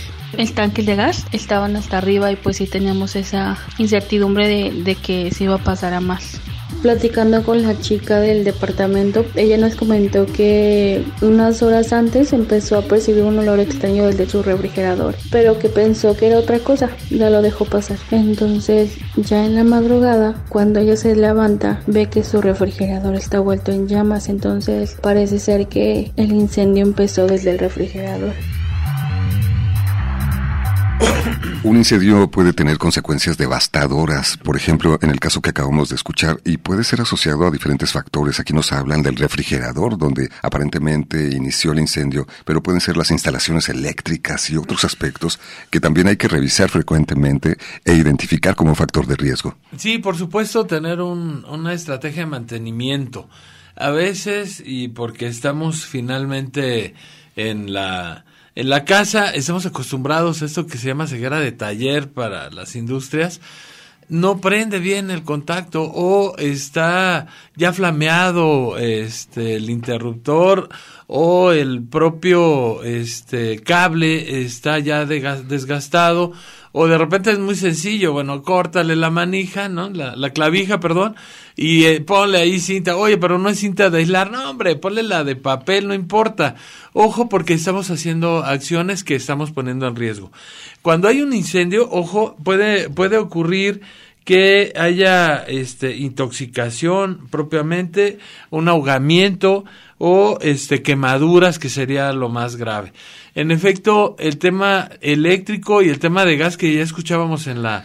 tanques 0.54 0.86
de 0.86 0.96
gas 0.96 1.26
estaban 1.32 1.76
hasta 1.76 1.98
arriba 1.98 2.30
y 2.30 2.36
pues 2.36 2.56
sí 2.56 2.66
teníamos 2.66 3.16
esa 3.16 3.58
incertidumbre 3.78 4.48
de, 4.48 4.82
de 4.82 4.94
que 4.94 5.30
se 5.30 5.44
iba 5.44 5.54
a 5.54 5.58
pasar 5.58 5.94
a 5.94 6.00
más. 6.00 6.40
Platicando 6.82 7.42
con 7.42 7.62
la 7.62 7.80
chica 7.80 8.20
del 8.20 8.44
departamento, 8.44 9.24
ella 9.36 9.56
nos 9.56 9.74
comentó 9.74 10.26
que 10.26 11.02
unas 11.22 11.62
horas 11.62 11.94
antes 11.94 12.34
empezó 12.34 12.76
a 12.76 12.82
percibir 12.82 13.22
un 13.22 13.38
olor 13.38 13.58
extraño 13.58 14.06
desde 14.06 14.28
su 14.28 14.42
refrigerador, 14.42 15.14
pero 15.30 15.58
que 15.58 15.70
pensó 15.70 16.14
que 16.14 16.26
era 16.26 16.38
otra 16.38 16.58
cosa, 16.58 16.90
ya 17.08 17.30
lo 17.30 17.40
dejó 17.40 17.64
pasar. 17.64 17.96
Entonces, 18.10 18.98
ya 19.16 19.46
en 19.46 19.54
la 19.54 19.64
madrugada, 19.64 20.44
cuando 20.50 20.80
ella 20.80 20.96
se 20.96 21.16
levanta, 21.16 21.80
ve 21.86 22.06
que 22.06 22.22
su 22.22 22.42
refrigerador 22.42 23.14
está 23.14 23.40
vuelto 23.40 23.72
en 23.72 23.88
llamas, 23.88 24.28
entonces 24.28 24.96
parece 25.00 25.38
ser 25.38 25.68
que 25.68 26.12
el 26.16 26.32
incendio 26.32 26.82
empezó 26.82 27.26
desde 27.26 27.52
el 27.52 27.60
refrigerador. 27.60 28.34
Un 31.64 31.78
incendio 31.78 32.30
puede 32.30 32.52
tener 32.52 32.76
consecuencias 32.76 33.38
devastadoras, 33.38 34.36
por 34.36 34.54
ejemplo, 34.54 34.98
en 35.00 35.08
el 35.08 35.18
caso 35.18 35.40
que 35.40 35.48
acabamos 35.48 35.88
de 35.88 35.94
escuchar, 35.94 36.38
y 36.44 36.58
puede 36.58 36.84
ser 36.84 37.00
asociado 37.00 37.46
a 37.46 37.50
diferentes 37.50 37.90
factores. 37.90 38.38
Aquí 38.38 38.52
nos 38.52 38.70
hablan 38.70 39.02
del 39.02 39.16
refrigerador, 39.16 39.96
donde 39.96 40.28
aparentemente 40.42 41.30
inició 41.34 41.72
el 41.72 41.78
incendio, 41.78 42.26
pero 42.44 42.62
pueden 42.62 42.82
ser 42.82 42.98
las 42.98 43.10
instalaciones 43.10 43.70
eléctricas 43.70 44.50
y 44.50 44.58
otros 44.58 44.84
aspectos 44.84 45.40
que 45.70 45.80
también 45.80 46.06
hay 46.08 46.18
que 46.18 46.28
revisar 46.28 46.68
frecuentemente 46.68 47.56
e 47.82 47.94
identificar 47.94 48.56
como 48.56 48.74
factor 48.74 49.06
de 49.06 49.16
riesgo. 49.16 49.56
Sí, 49.78 49.96
por 49.96 50.18
supuesto, 50.18 50.66
tener 50.66 51.00
un, 51.00 51.46
una 51.46 51.72
estrategia 51.72 52.24
de 52.24 52.30
mantenimiento. 52.30 53.26
A 53.74 53.88
veces, 53.88 54.62
y 54.62 54.88
porque 54.88 55.28
estamos 55.28 55.86
finalmente 55.86 56.94
en 57.36 57.72
la 57.72 58.26
en 58.54 58.68
la 58.68 58.84
casa 58.84 59.30
estamos 59.30 59.66
acostumbrados 59.66 60.42
a 60.42 60.46
esto 60.46 60.66
que 60.66 60.78
se 60.78 60.86
llama 60.86 61.06
ceguera 61.06 61.40
de 61.40 61.52
taller 61.52 62.10
para 62.10 62.50
las 62.50 62.76
industrias. 62.76 63.40
No 64.08 64.40
prende 64.40 64.80
bien 64.80 65.10
el 65.10 65.22
contacto 65.22 65.82
o 65.82 66.36
está 66.36 67.26
ya 67.56 67.72
flameado 67.72 68.76
este 68.76 69.56
el 69.56 69.70
interruptor 69.70 70.68
o 71.06 71.52
el 71.52 71.82
propio 71.82 72.82
este 72.84 73.60
cable 73.60 74.42
está 74.44 74.78
ya 74.78 75.06
desgastado 75.06 76.32
o 76.76 76.88
de 76.88 76.98
repente 76.98 77.30
es 77.30 77.38
muy 77.38 77.54
sencillo, 77.54 78.12
bueno, 78.12 78.42
córtale 78.42 78.96
la 78.96 79.08
manija, 79.08 79.68
¿no? 79.68 79.90
La, 79.90 80.16
la 80.16 80.30
clavija, 80.30 80.80
perdón, 80.80 81.14
y 81.54 81.84
eh, 81.84 82.00
ponle 82.00 82.38
ahí 82.38 82.58
cinta, 82.58 82.96
oye, 82.96 83.16
pero 83.16 83.38
no 83.38 83.48
es 83.48 83.60
cinta 83.60 83.90
de 83.90 83.98
aislar, 83.98 84.32
no, 84.32 84.50
hombre, 84.50 84.74
ponle 84.74 85.04
la 85.04 85.22
de 85.22 85.36
papel, 85.36 85.86
no 85.86 85.94
importa. 85.94 86.56
Ojo, 86.92 87.28
porque 87.28 87.54
estamos 87.54 87.92
haciendo 87.92 88.38
acciones 88.38 89.04
que 89.04 89.14
estamos 89.14 89.52
poniendo 89.52 89.86
en 89.86 89.94
riesgo. 89.94 90.32
Cuando 90.82 91.06
hay 91.06 91.22
un 91.22 91.32
incendio, 91.32 91.88
ojo, 91.92 92.34
puede, 92.42 92.90
puede 92.90 93.18
ocurrir 93.18 93.80
que 94.24 94.72
haya 94.76 95.44
este 95.46 95.96
intoxicación 95.96 97.28
propiamente, 97.30 98.18
un 98.50 98.68
ahogamiento 98.68 99.64
o 99.98 100.38
este 100.40 100.82
quemaduras 100.82 101.58
que 101.58 101.68
sería 101.68 102.12
lo 102.12 102.28
más 102.28 102.56
grave. 102.56 102.92
En 103.34 103.50
efecto, 103.50 104.16
el 104.18 104.38
tema 104.38 104.90
eléctrico 105.00 105.82
y 105.82 105.88
el 105.88 105.98
tema 105.98 106.24
de 106.24 106.36
gas 106.36 106.56
que 106.56 106.74
ya 106.74 106.82
escuchábamos 106.82 107.46
en 107.46 107.62
la 107.62 107.84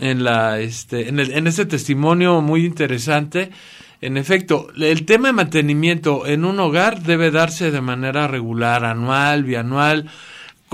en 0.00 0.24
la 0.24 0.58
este 0.58 1.08
en, 1.08 1.20
el, 1.20 1.32
en 1.32 1.46
este 1.46 1.66
testimonio 1.66 2.40
muy 2.40 2.64
interesante, 2.64 3.50
en 4.04 4.18
efecto, 4.18 4.68
el 4.76 5.06
tema 5.06 5.28
de 5.28 5.32
mantenimiento 5.32 6.26
en 6.26 6.44
un 6.44 6.60
hogar 6.60 7.02
debe 7.02 7.30
darse 7.30 7.70
de 7.70 7.80
manera 7.80 8.28
regular, 8.28 8.84
anual, 8.84 9.44
bianual, 9.44 10.10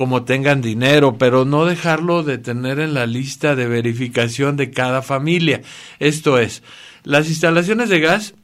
como 0.00 0.24
tengan 0.24 0.62
dinero, 0.62 1.18
pero 1.18 1.44
no 1.44 1.66
dejarlo 1.66 2.22
de 2.22 2.38
tener 2.38 2.80
en 2.80 2.94
la 2.94 3.04
lista 3.04 3.54
de 3.54 3.66
verificación 3.66 4.56
de 4.56 4.70
cada 4.70 5.02
familia. 5.02 5.60
Esto 5.98 6.38
es, 6.38 6.62
las 7.04 7.28
instalaciones 7.28 7.90
de 7.90 8.00
gas 8.00 8.34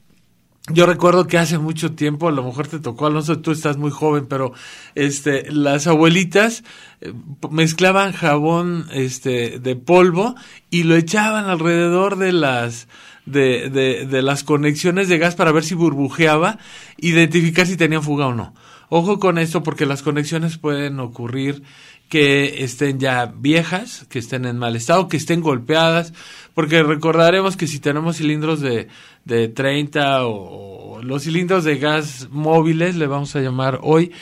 yo 0.70 0.84
recuerdo 0.84 1.26
que 1.26 1.38
hace 1.38 1.56
mucho 1.56 1.92
tiempo, 1.92 2.28
a 2.28 2.32
lo 2.32 2.44
mejor 2.44 2.66
te 2.66 2.78
tocó, 2.78 3.06
Alonso, 3.06 3.38
tú 3.38 3.52
estás 3.52 3.78
muy 3.78 3.90
joven, 3.90 4.26
pero 4.26 4.52
este, 4.94 5.50
las 5.50 5.86
abuelitas 5.86 6.62
eh, 7.00 7.14
mezclaban 7.50 8.12
jabón 8.12 8.86
este, 8.92 9.58
de 9.58 9.76
polvo 9.76 10.34
y 10.68 10.82
lo 10.82 10.94
echaban 10.94 11.46
alrededor 11.46 12.18
de 12.18 12.32
las, 12.32 12.86
de, 13.24 13.70
de, 13.70 14.04
de 14.04 14.20
las 14.20 14.44
conexiones 14.44 15.08
de 15.08 15.16
gas 15.16 15.36
para 15.36 15.52
ver 15.52 15.64
si 15.64 15.74
burbujeaba, 15.74 16.58
identificar 16.98 17.66
si 17.66 17.78
tenían 17.78 18.02
fuga 18.02 18.26
o 18.26 18.34
no. 18.34 18.52
Ojo 18.88 19.18
con 19.18 19.38
esto 19.38 19.62
porque 19.62 19.86
las 19.86 20.02
conexiones 20.02 20.58
pueden 20.58 21.00
ocurrir 21.00 21.62
que 22.08 22.62
estén 22.62 23.00
ya 23.00 23.26
viejas, 23.26 24.06
que 24.08 24.20
estén 24.20 24.44
en 24.44 24.58
mal 24.58 24.76
estado, 24.76 25.08
que 25.08 25.16
estén 25.16 25.40
golpeadas, 25.40 26.12
porque 26.54 26.82
recordaremos 26.82 27.56
que 27.56 27.66
si 27.66 27.80
tenemos 27.80 28.18
cilindros 28.18 28.60
de, 28.60 28.88
de 29.24 29.48
30 29.48 30.26
o, 30.26 31.00
los 31.02 31.24
cilindros 31.24 31.64
de 31.64 31.78
gas 31.78 32.28
móviles, 32.30 32.94
le 32.94 33.06
vamos 33.06 33.34
a 33.34 33.40
llamar 33.40 33.80
hoy, 33.82 34.12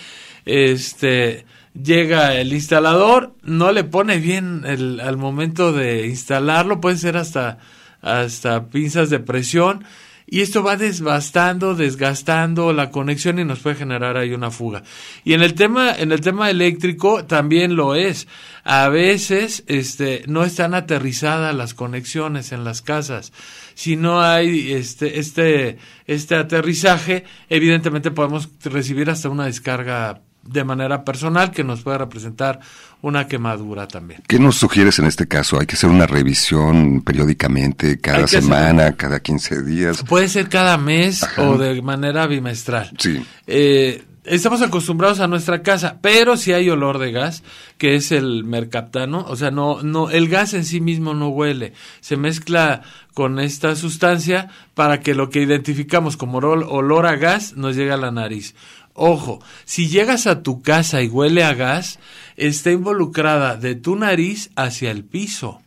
este 0.46 1.44
llega 1.74 2.34
el 2.36 2.52
instalador, 2.52 3.34
no 3.42 3.72
le 3.72 3.84
pone 3.84 4.18
bien 4.18 4.62
el, 4.64 5.00
al 5.00 5.16
momento 5.16 5.72
de 5.72 6.06
instalarlo, 6.06 6.80
puede 6.80 6.96
ser 6.96 7.16
hasta, 7.16 7.58
hasta 8.00 8.68
pinzas 8.68 9.10
de 9.10 9.18
presión, 9.18 9.84
y 10.26 10.40
esto 10.40 10.62
va 10.62 10.76
desbastando, 10.76 11.74
desgastando 11.74 12.72
la 12.72 12.90
conexión 12.90 13.38
y 13.38 13.44
nos 13.44 13.60
puede 13.60 13.76
generar 13.76 14.16
ahí 14.16 14.32
una 14.32 14.50
fuga. 14.50 14.82
Y 15.22 15.34
en 15.34 15.42
el 15.42 15.54
tema, 15.54 15.92
en 15.92 16.12
el 16.12 16.20
tema 16.20 16.50
eléctrico 16.50 17.24
también 17.24 17.76
lo 17.76 17.94
es. 17.94 18.26
A 18.64 18.88
veces, 18.88 19.64
este, 19.66 20.24
no 20.26 20.44
están 20.44 20.74
aterrizadas 20.74 21.54
las 21.54 21.74
conexiones 21.74 22.52
en 22.52 22.64
las 22.64 22.80
casas. 22.80 23.32
Si 23.74 23.96
no 23.96 24.22
hay 24.22 24.72
este, 24.72 25.18
este, 25.18 25.78
este 26.06 26.36
aterrizaje, 26.36 27.24
evidentemente 27.50 28.10
podemos 28.10 28.48
recibir 28.64 29.10
hasta 29.10 29.28
una 29.28 29.46
descarga 29.46 30.22
de 30.42 30.64
manera 30.64 31.04
personal 31.04 31.50
que 31.50 31.64
nos 31.64 31.82
puede 31.82 31.98
representar 31.98 32.60
una 33.04 33.28
quemadura 33.28 33.86
también. 33.86 34.22
¿Qué 34.26 34.38
nos 34.38 34.56
sugieres 34.56 34.98
en 34.98 35.04
este 35.04 35.28
caso? 35.28 35.60
¿Hay 35.60 35.66
que 35.66 35.76
hacer 35.76 35.90
una 35.90 36.06
revisión 36.06 37.02
periódicamente, 37.02 38.00
cada 38.00 38.26
semana, 38.26 38.96
cada 38.96 39.20
15 39.20 39.62
días? 39.62 40.02
Puede 40.04 40.26
ser 40.28 40.48
cada 40.48 40.78
mes 40.78 41.22
o 41.36 41.58
de 41.58 41.82
manera 41.82 42.26
bimestral. 42.26 42.90
Sí. 42.98 43.22
Eh, 43.46 44.02
estamos 44.24 44.62
acostumbrados 44.62 45.20
a 45.20 45.28
nuestra 45.28 45.62
casa, 45.62 45.98
pero 46.00 46.38
si 46.38 46.54
hay 46.54 46.70
olor 46.70 46.98
de 46.98 47.12
gas, 47.12 47.42
que 47.76 47.94
es 47.94 48.10
el 48.10 48.42
mercaptano, 48.44 49.26
o 49.28 49.36
sea, 49.36 49.50
no, 49.50 49.82
no, 49.82 50.08
el 50.08 50.30
gas 50.30 50.54
en 50.54 50.64
sí 50.64 50.80
mismo 50.80 51.12
no 51.12 51.28
huele, 51.28 51.74
se 52.00 52.16
mezcla 52.16 52.80
con 53.12 53.38
esta 53.38 53.76
sustancia 53.76 54.48
para 54.72 55.00
que 55.00 55.14
lo 55.14 55.28
que 55.28 55.42
identificamos 55.42 56.16
como 56.16 56.38
olor 56.38 57.06
a 57.06 57.16
gas 57.16 57.54
nos 57.54 57.76
llegue 57.76 57.92
a 57.92 57.98
la 57.98 58.10
nariz. 58.10 58.54
Ojo, 58.94 59.40
si 59.64 59.88
llegas 59.88 60.28
a 60.28 60.42
tu 60.42 60.62
casa 60.62 61.02
y 61.02 61.08
huele 61.08 61.42
a 61.42 61.52
gas, 61.54 61.98
está 62.36 62.70
involucrada 62.70 63.56
de 63.56 63.74
tu 63.74 63.96
nariz 63.96 64.50
hacia 64.56 64.90
el 64.90 65.04
piso. 65.04 65.60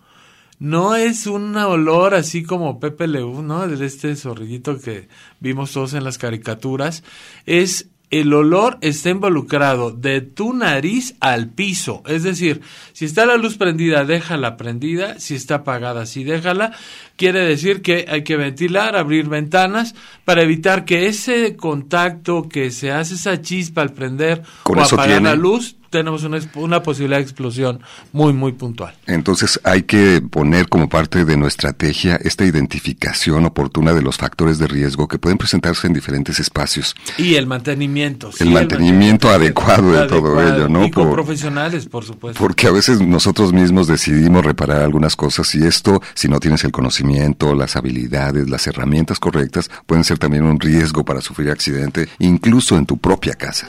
No 0.59 0.95
es 0.95 1.27
un 1.27 1.55
olor 1.55 2.15
así 2.15 2.43
como 2.43 2.79
Pepe 2.79 3.07
Leú, 3.07 3.43
¿no? 3.43 3.67
De 3.67 3.85
este 3.85 4.15
zorrillito 4.15 4.79
que 4.79 5.07
vimos 5.39 5.71
todos 5.71 5.93
en 5.93 6.03
las 6.03 6.17
caricaturas. 6.17 7.03
Es 7.45 7.89
el 8.09 8.33
olor 8.33 8.77
está 8.79 9.09
involucrado 9.09 9.91
de 9.91 10.21
tu 10.21 10.53
nariz 10.53 11.15
al 11.19 11.49
piso. 11.49 12.03
Es 12.07 12.23
decir, 12.23 12.61
si 12.93 13.03
está 13.03 13.25
la 13.25 13.35
luz 13.35 13.57
prendida, 13.57 14.05
déjala 14.05 14.55
prendida. 14.55 15.19
Si 15.19 15.35
está 15.35 15.55
apagada, 15.55 16.05
sí 16.05 16.23
déjala. 16.23 16.71
Quiere 17.17 17.41
decir 17.41 17.81
que 17.81 18.05
hay 18.07 18.23
que 18.23 18.37
ventilar, 18.37 18.95
abrir 18.95 19.27
ventanas 19.27 19.93
para 20.23 20.41
evitar 20.41 20.85
que 20.85 21.07
ese 21.07 21.57
contacto 21.57 22.47
que 22.47 22.71
se 22.71 22.91
hace 22.91 23.15
esa 23.15 23.41
chispa 23.41 23.81
al 23.81 23.91
prender 23.91 24.41
o 24.63 24.79
apagar 24.79 25.21
la 25.21 25.35
luz 25.35 25.75
tenemos 25.89 26.23
una, 26.23 26.39
una, 26.55 26.83
posibilidad 26.83 27.17
de 27.17 27.23
explosión 27.23 27.81
muy, 28.13 28.33
muy 28.33 28.53
puntual. 28.53 28.95
Entonces 29.05 29.59
hay 29.63 29.83
que 29.83 30.21
poner 30.21 30.69
como 30.69 30.87
parte 30.87 31.25
de 31.25 31.37
nuestra 31.37 31.57
estrategia 31.67 32.17
esta 32.23 32.45
identificación 32.45 33.45
oportuna 33.45 33.93
de 33.93 34.01
los 34.01 34.17
factores 34.17 34.59
de 34.59 34.67
riesgo 34.67 35.07
que 35.07 35.17
pueden 35.17 35.37
presentarse 35.37 35.87
en 35.87 35.93
diferentes 35.93 36.39
espacios. 36.39 36.95
Y 37.17 37.35
el 37.35 37.47
mantenimiento. 37.47 38.29
el, 38.39 38.51
mantenimiento 38.51 39.29
adecuado 39.29 39.91
de 39.91 40.07
todo 40.07 40.41
ello, 40.41 40.69
¿no? 40.69 40.85
Y 40.85 40.91
con 40.91 41.11
profesionales, 41.11 41.87
por 41.87 42.05
supuesto. 42.05 42.39
Porque 42.39 42.67
a 42.67 42.71
veces 42.71 43.01
nosotros 43.01 43.53
mismos 43.53 43.87
decidimos 43.87 44.45
reparar 44.45 44.81
algunas 44.81 45.15
cosas 45.15 45.53
y 45.55 45.65
esto, 45.65 46.01
si 46.13 46.27
no 46.27 46.39
tienes 46.39 46.63
el 46.63 46.71
conocimiento, 46.71 47.55
las 47.55 47.75
habilidades, 47.75 48.49
las 48.49 48.67
herramientas 48.67 49.19
correctas, 49.19 49.69
pueden 49.85 50.03
ser 50.03 50.19
también 50.19 50.43
un 50.43 50.59
riesgo 50.59 51.03
para 51.03 51.21
sufrir 51.21 51.49
accidente, 51.49 52.07
incluso 52.19 52.77
en 52.77 52.85
tu 52.85 52.97
propia 52.97 53.33
casa. 53.33 53.67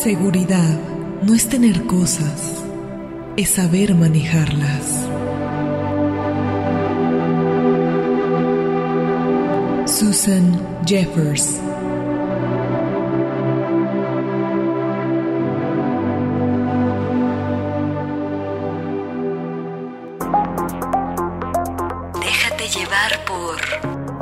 Seguridad 0.00 0.80
no 1.22 1.34
es 1.34 1.48
tener 1.48 1.86
cosas, 1.86 2.64
es 3.36 3.50
saber 3.50 3.94
manejarlas. 3.94 5.06
Susan 9.86 10.60
Jeffers 10.84 11.60
Déjate 22.20 22.68
llevar 22.68 23.24
por 23.24 23.60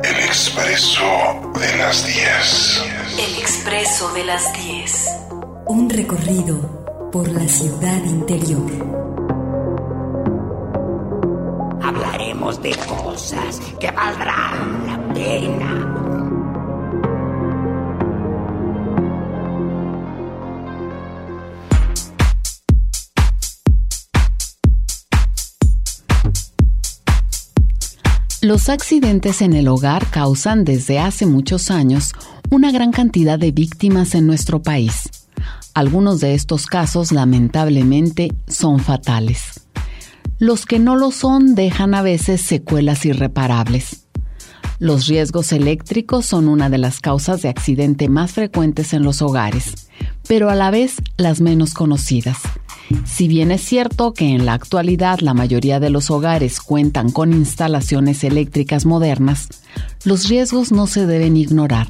El 0.05 0.17
Expreso 0.25 1.53
de 1.59 1.77
las 1.79 2.05
10. 2.05 2.83
El 3.19 3.37
Expreso 3.37 4.13
de 4.13 4.25
las 4.25 4.53
10 4.53 5.30
un 5.71 5.89
recorrido 5.89 7.11
por 7.13 7.31
la 7.31 7.47
ciudad 7.47 8.05
interior. 8.05 8.73
Hablaremos 11.81 12.61
de 12.61 12.75
cosas 12.89 13.61
que 13.79 13.89
valdrán 13.93 14.87
la 14.89 15.15
pena. 15.15 15.87
Los 28.43 28.69
accidentes 28.69 29.41
en 29.41 29.53
el 29.53 29.69
hogar 29.69 30.05
causan 30.11 30.65
desde 30.65 30.99
hace 30.99 31.27
muchos 31.27 31.71
años 31.71 32.13
una 32.51 32.73
gran 32.73 32.91
cantidad 32.91 33.39
de 33.39 33.53
víctimas 33.53 34.17
en 34.17 34.27
nuestro 34.27 34.63
país. 34.63 35.20
Algunos 35.75 36.21
de 36.21 36.35
estos 36.35 36.67
casos 36.67 37.13
lamentablemente 37.13 38.35
son 38.49 38.81
fatales. 38.81 39.67
Los 40.39 40.67
que 40.67 40.79
no 40.79 40.97
lo 40.97 41.13
son 41.13 41.55
dejan 41.55 41.95
a 41.95 42.03
veces 42.03 42.41
secuelas 42.41 43.07
irreparables. 43.07 44.07
Los 44.81 45.07
riesgos 45.07 45.53
eléctricos 45.53 46.27
son 46.27 46.49
una 46.49 46.71
de 46.71 46.79
las 46.79 47.01
causas 47.01 47.43
de 47.43 47.51
accidente 47.51 48.09
más 48.09 48.33
frecuentes 48.33 48.95
en 48.95 49.03
los 49.03 49.23
hogares, 49.23 49.89
pero 50.27 50.51
a 50.51 50.55
la 50.55 50.71
vez 50.71 50.97
las 51.19 51.41
menos 51.41 51.75
conocidas. 51.75 52.39
Si 53.05 53.29
bien 53.29 53.53
es 53.53 53.61
cierto 53.61 54.15
que 54.15 54.31
en 54.31 54.47
la 54.47 54.55
actualidad 54.55 55.21
la 55.21 55.35
mayoría 55.35 55.79
de 55.79 55.91
los 55.91 56.11
hogares 56.11 56.61
cuentan 56.61 57.11
con 57.11 57.33
instalaciones 57.33 58.25
eléctricas 58.25 58.87
modernas, 58.87 59.49
los 60.05 60.29
riesgos 60.29 60.73
no 60.73 60.87
se 60.87 61.07
deben 61.07 61.37
ignorar. 61.37 61.89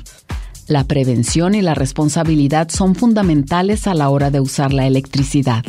La 0.71 0.85
prevención 0.85 1.57
y 1.57 1.63
la 1.63 1.75
responsabilidad 1.75 2.69
son 2.69 2.95
fundamentales 2.95 3.89
a 3.89 3.95
la 3.95 4.09
hora 4.09 4.31
de 4.31 4.39
usar 4.39 4.73
la 4.73 4.87
electricidad. 4.87 5.65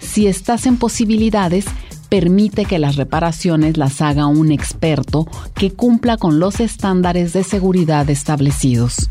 Si 0.00 0.26
estás 0.26 0.66
en 0.66 0.78
posibilidades, 0.78 1.66
permite 2.08 2.64
que 2.64 2.80
las 2.80 2.96
reparaciones 2.96 3.76
las 3.76 4.02
haga 4.02 4.26
un 4.26 4.50
experto 4.50 5.28
que 5.54 5.70
cumpla 5.70 6.16
con 6.16 6.40
los 6.40 6.58
estándares 6.58 7.34
de 7.34 7.44
seguridad 7.44 8.10
establecidos. 8.10 9.08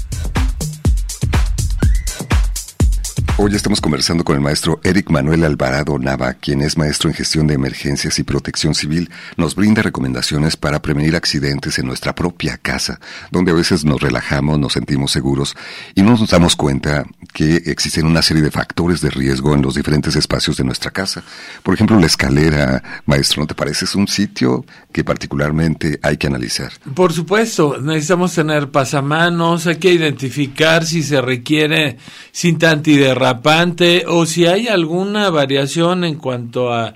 Hoy 3.38 3.54
estamos 3.54 3.82
conversando 3.82 4.24
con 4.24 4.38
el 4.38 4.42
maestro 4.42 4.80
Eric 4.82 5.10
Manuel 5.10 5.44
Alvarado 5.44 6.00
Nava, 6.00 6.36
quien 6.36 6.62
es 6.62 6.78
maestro 6.78 7.10
en 7.10 7.16
gestión 7.16 7.48
de 7.48 7.56
emergencias 7.56 8.18
y 8.18 8.24
protección 8.24 8.74
civil. 8.74 9.10
Nos 9.36 9.56
brinda 9.56 9.82
recomendaciones 9.82 10.56
para 10.56 10.82
prevenir 10.82 11.18
accidentes 11.18 11.78
en 11.78 11.86
nuestra 11.86 12.16
propia 12.16 12.58
casa, 12.58 13.02
donde 13.32 13.52
a 13.52 13.56
veces 13.56 13.84
nos 13.84 14.00
relajamos, 14.00 14.58
nos 14.58 14.72
sentimos 14.72 15.12
seguros 15.12 15.54
y 15.96 16.02
no 16.02 16.12
nos 16.12 16.30
damos 16.30 16.56
cuenta 16.56 17.04
que 17.34 17.58
existen 17.66 18.06
una 18.06 18.22
serie 18.22 18.42
de 18.42 18.52
factores 18.52 19.02
de 19.02 19.10
riesgo 19.10 19.54
en 19.54 19.64
los 19.64 19.76
diferentes 19.76 20.16
espacios 20.16 20.56
de 20.56 20.64
nuestra 20.64 20.92
casa. 20.92 21.22
Por 21.62 21.74
ejemplo, 21.74 22.00
la 22.00 22.06
escalera, 22.06 23.02
maestro, 23.06 23.42
¿no 23.42 23.48
te 23.48 23.54
parece? 23.54 23.84
Es 23.84 23.96
un 23.96 24.08
sitio 24.08 24.66
que 24.94 25.04
particularmente 25.04 26.00
hay 26.02 26.16
que 26.16 26.28
analizar. 26.28 26.72
Por 26.94 27.12
supuesto, 27.12 27.82
necesitamos 27.82 28.34
tener 28.34 28.72
pasamanos, 28.72 29.68
hay 29.68 29.76
que 29.76 29.92
identificar 29.92 30.86
si 30.86 31.04
se 31.04 31.20
requiere 31.20 31.98
cinta 32.32 32.72
antiderrapante 32.72 33.25
o 34.08 34.26
si 34.26 34.46
hay 34.46 34.68
alguna 34.68 35.30
variación 35.30 36.04
en 36.04 36.16
cuanto 36.16 36.74
a, 36.74 36.94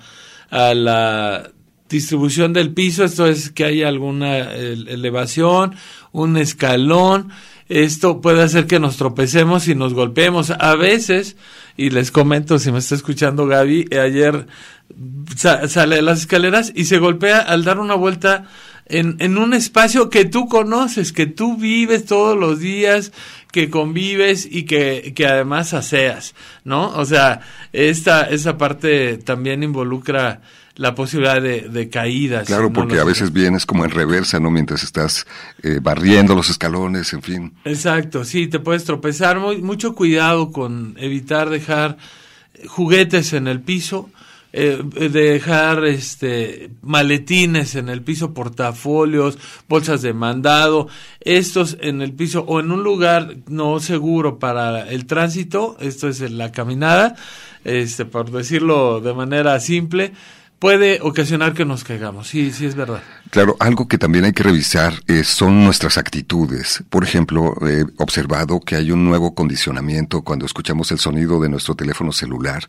a 0.49 0.73
la 0.73 1.51
distribución 1.89 2.53
del 2.53 2.73
piso, 2.73 3.03
esto 3.03 3.25
es 3.25 3.49
que 3.49 3.65
hay 3.65 3.83
alguna 3.83 4.53
elevación, 4.53 5.75
un 6.11 6.37
escalón, 6.37 7.31
esto 7.67 8.21
puede 8.21 8.41
hacer 8.41 8.65
que 8.65 8.79
nos 8.79 8.97
tropecemos 8.97 9.67
y 9.67 9.75
nos 9.75 9.93
golpeemos. 9.93 10.51
A 10.51 10.75
veces, 10.75 11.35
y 11.77 11.89
les 11.89 12.11
comento 12.11 12.59
si 12.59 12.71
me 12.71 12.79
está 12.79 12.95
escuchando 12.95 13.45
Gaby, 13.45 13.89
ayer 13.99 14.47
sale 15.35 15.97
de 15.97 16.01
las 16.01 16.21
escaleras 16.21 16.71
y 16.75 16.85
se 16.85 16.97
golpea 16.97 17.39
al 17.39 17.63
dar 17.63 17.79
una 17.79 17.95
vuelta 17.95 18.45
en, 18.89 19.15
en 19.19 19.38
un 19.38 19.54
espacio 19.54 20.10
que 20.10 20.25
tú 20.25 20.47
conoces, 20.47 21.13
que 21.13 21.25
tú 21.25 21.58
vives 21.58 22.06
todos 22.06 22.38
los 22.38 22.60
días, 22.60 23.12
que 23.52 23.69
convives 23.69 24.47
y 24.49 24.63
que, 24.63 25.13
que 25.15 25.25
además 25.25 25.73
aseas, 25.73 26.36
¿no? 26.63 26.89
O 26.89 27.06
sea, 27.06 27.41
esta, 27.71 28.23
esa 28.23 28.58
parte 28.58 29.17
también 29.17 29.63
involucra 29.63 30.41
la 30.75 30.95
posibilidad 30.95 31.41
de, 31.41 31.62
de 31.62 31.89
caídas. 31.89 32.47
Claro, 32.47 32.71
porque 32.71 32.99
a 32.99 33.04
veces 33.04 33.34
vienes 33.34 33.65
como 33.65 33.84
en 33.84 33.91
reversa, 33.91 34.39
¿no? 34.39 34.49
Mientras 34.49 34.84
estás 34.84 35.28
eh, 35.62 35.80
barriendo 35.82 36.36
los 36.36 36.49
escalones, 36.49 37.12
en 37.13 37.21
fin. 37.21 37.54
Exacto, 37.65 38.23
sí, 38.23 38.47
te 38.47 38.60
puedes 38.60 38.86
tropezar. 38.86 39.39
Muy, 39.39 39.62
mucho 39.62 39.93
cuidado 39.93 40.52
con 40.52 40.95
evitar 40.97 41.49
dejar 41.49 41.97
juguetes 42.67 43.34
en 43.34 43.47
el 43.47 43.62
piso 43.62 44.10
eh, 44.51 44.81
dejar 45.12 45.85
este 45.85 46.71
maletines 46.81 47.75
en 47.75 47.88
el 47.89 48.01
piso, 48.01 48.33
portafolios, 48.33 49.38
bolsas 49.67 50.01
de 50.01 50.13
mandado, 50.13 50.88
estos 51.19 51.77
en 51.81 52.01
el 52.01 52.13
piso 52.13 52.45
o 52.47 52.59
en 52.59 52.71
un 52.71 52.83
lugar 52.83 53.38
no 53.47 53.79
seguro 53.79 54.39
para 54.39 54.89
el 54.89 55.05
tránsito, 55.05 55.77
esto 55.79 56.07
es 56.07 56.19
la 56.31 56.51
caminada, 56.51 57.15
este 57.63 58.05
por 58.05 58.31
decirlo 58.31 59.01
de 59.01 59.13
manera 59.13 59.59
simple, 59.59 60.13
puede 60.59 60.99
ocasionar 61.01 61.53
que 61.53 61.65
nos 61.65 61.83
caigamos. 61.83 62.27
Sí, 62.27 62.51
sí 62.51 62.65
es 62.65 62.75
verdad. 62.75 63.01
Claro, 63.29 63.55
algo 63.59 63.87
que 63.87 63.99
también 63.99 64.25
hay 64.25 64.33
que 64.33 64.41
revisar 64.41 64.93
eh, 65.07 65.23
son 65.23 65.63
nuestras 65.63 65.97
actitudes. 65.99 66.83
Por 66.89 67.03
ejemplo, 67.03 67.53
he 67.67 67.85
observado 67.97 68.59
que 68.59 68.75
hay 68.75 68.91
un 68.91 69.05
nuevo 69.05 69.35
condicionamiento 69.35 70.23
cuando 70.23 70.47
escuchamos 70.47 70.91
el 70.91 70.97
sonido 70.97 71.39
de 71.39 71.47
nuestro 71.47 71.75
teléfono 71.75 72.11
celular. 72.11 72.67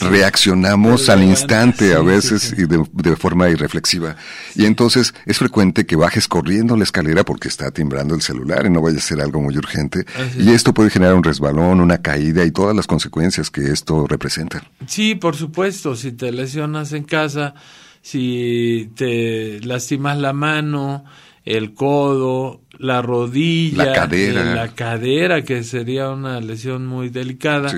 Reaccionamos 0.00 1.08
al 1.08 1.22
instante, 1.22 1.94
a 1.94 2.00
veces 2.00 2.54
y 2.56 2.66
de, 2.66 3.16
forma 3.16 3.48
irreflexiva. 3.48 4.16
Y 4.54 4.66
entonces 4.66 5.14
es 5.24 5.38
frecuente 5.38 5.86
que 5.86 5.96
bajes 5.96 6.28
corriendo 6.28 6.76
la 6.76 6.84
escalera 6.84 7.24
porque 7.24 7.48
está 7.48 7.70
timbrando 7.70 8.14
el 8.14 8.20
celular 8.20 8.66
y 8.66 8.70
no 8.70 8.82
vaya 8.82 8.98
a 8.98 9.02
ser 9.02 9.20
algo 9.20 9.40
muy 9.40 9.56
urgente. 9.56 10.04
Y 10.38 10.50
esto 10.50 10.74
puede 10.74 10.90
generar 10.90 11.14
un 11.14 11.24
resbalón, 11.24 11.80
una 11.80 11.98
caída 11.98 12.44
y 12.44 12.50
todas 12.50 12.76
las 12.76 12.86
consecuencias 12.86 13.50
que 13.50 13.72
esto 13.72 14.06
representa. 14.06 14.62
Sí, 14.86 15.14
por 15.14 15.36
supuesto. 15.36 15.96
Si 15.96 16.12
te 16.12 16.32
lesionas 16.32 16.92
en 16.92 17.04
casa 17.04 17.54
si 18.02 18.90
te 18.96 19.60
lastimas 19.60 20.18
la 20.18 20.32
mano, 20.32 21.04
el 21.44 21.72
codo, 21.72 22.60
la 22.78 23.00
rodilla, 23.00 23.86
la 23.86 23.92
cadera, 23.92 24.54
la 24.54 24.68
cadera 24.74 25.42
que 25.42 25.62
sería 25.64 26.10
una 26.10 26.40
lesión 26.40 26.86
muy 26.86 27.08
delicada, 27.08 27.72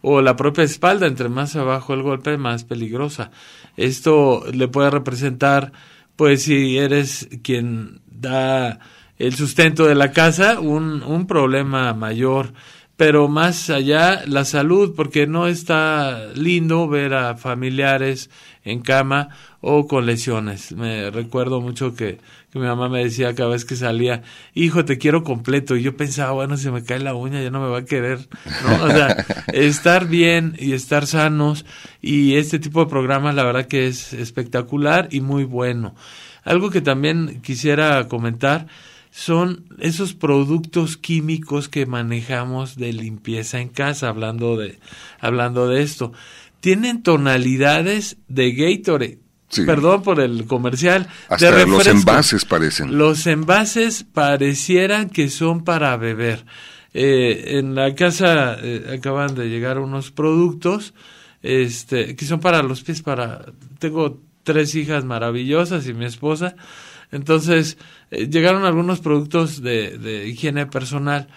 o 0.00 0.22
la 0.22 0.34
propia 0.36 0.64
espalda, 0.64 1.06
entre 1.06 1.28
más 1.28 1.56
abajo 1.56 1.94
el 1.94 2.02
golpe, 2.02 2.36
más 2.38 2.64
peligrosa. 2.64 3.30
Esto 3.76 4.44
le 4.52 4.68
puede 4.68 4.90
representar, 4.90 5.72
pues 6.16 6.42
si 6.44 6.78
eres 6.78 7.28
quien 7.42 8.00
da 8.06 8.80
el 9.18 9.34
sustento 9.34 9.86
de 9.86 9.94
la 9.94 10.12
casa, 10.12 10.60
un, 10.60 11.02
un 11.02 11.26
problema 11.26 11.92
mayor 11.92 12.52
pero 12.96 13.28
más 13.28 13.68
allá 13.68 14.22
la 14.26 14.44
salud, 14.44 14.94
porque 14.96 15.26
no 15.26 15.46
está 15.46 16.28
lindo 16.34 16.88
ver 16.88 17.12
a 17.12 17.36
familiares 17.36 18.30
en 18.64 18.80
cama 18.80 19.28
o 19.60 19.86
con 19.86 20.06
lesiones. 20.06 20.72
Me 20.72 21.10
recuerdo 21.10 21.60
mucho 21.60 21.94
que, 21.94 22.18
que, 22.50 22.58
mi 22.58 22.64
mamá 22.64 22.88
me 22.88 23.04
decía 23.04 23.34
cada 23.34 23.50
vez 23.50 23.66
que 23.66 23.76
salía, 23.76 24.22
hijo, 24.54 24.86
te 24.86 24.96
quiero 24.96 25.24
completo. 25.24 25.76
Y 25.76 25.82
yo 25.82 25.96
pensaba, 25.96 26.32
bueno, 26.32 26.56
si 26.56 26.70
me 26.70 26.84
cae 26.84 26.98
la 26.98 27.14
uña 27.14 27.42
ya 27.42 27.50
no 27.50 27.60
me 27.60 27.68
va 27.68 27.78
a 27.78 27.84
querer. 27.84 28.18
¿no? 28.64 28.84
O 28.84 28.90
sea, 28.90 29.24
estar 29.52 30.08
bien 30.08 30.56
y 30.58 30.72
estar 30.72 31.06
sanos 31.06 31.66
y 32.00 32.36
este 32.36 32.58
tipo 32.58 32.82
de 32.82 32.90
programas 32.90 33.34
la 33.34 33.44
verdad 33.44 33.66
que 33.66 33.88
es 33.88 34.14
espectacular 34.14 35.08
y 35.10 35.20
muy 35.20 35.44
bueno. 35.44 35.94
Algo 36.44 36.70
que 36.70 36.80
también 36.80 37.40
quisiera 37.42 38.08
comentar 38.08 38.68
son 39.16 39.64
esos 39.78 40.12
productos 40.12 40.98
químicos 40.98 41.70
que 41.70 41.86
manejamos 41.86 42.76
de 42.76 42.92
limpieza 42.92 43.60
en 43.60 43.70
casa, 43.70 44.08
hablando 44.08 44.58
de, 44.58 44.78
hablando 45.20 45.68
de 45.68 45.82
esto 45.82 46.12
tienen 46.66 47.04
tonalidades 47.04 48.16
de 48.26 48.50
Gatorade. 48.50 49.20
Perdón 49.64 50.02
por 50.02 50.18
el 50.18 50.44
comercial. 50.46 51.06
Hasta 51.28 51.64
los 51.64 51.86
envases 51.86 52.44
parecen. 52.44 52.98
Los 52.98 53.28
envases 53.28 54.02
parecieran 54.02 55.08
que 55.08 55.30
son 55.30 55.62
para 55.62 55.96
beber. 55.96 56.44
Eh, 56.92 57.58
en 57.58 57.76
la 57.76 57.94
casa 57.94 58.56
eh, 58.60 58.96
acaban 58.98 59.36
de 59.36 59.48
llegar 59.48 59.78
unos 59.78 60.10
productos 60.10 60.92
este, 61.42 62.16
que 62.16 62.24
son 62.24 62.40
para 62.40 62.64
los 62.64 62.82
pies. 62.82 63.02
Para 63.02 63.46
tengo 63.78 64.20
tres 64.42 64.74
hijas 64.74 65.04
maravillosas 65.04 65.86
y 65.86 65.94
mi 65.94 66.04
esposa. 66.06 66.56
Entonces 67.10 67.78
eh, 68.10 68.28
llegaron 68.28 68.64
algunos 68.64 69.00
productos 69.00 69.62
de, 69.62 70.26
higiene 70.28 70.66
personal 70.66 71.28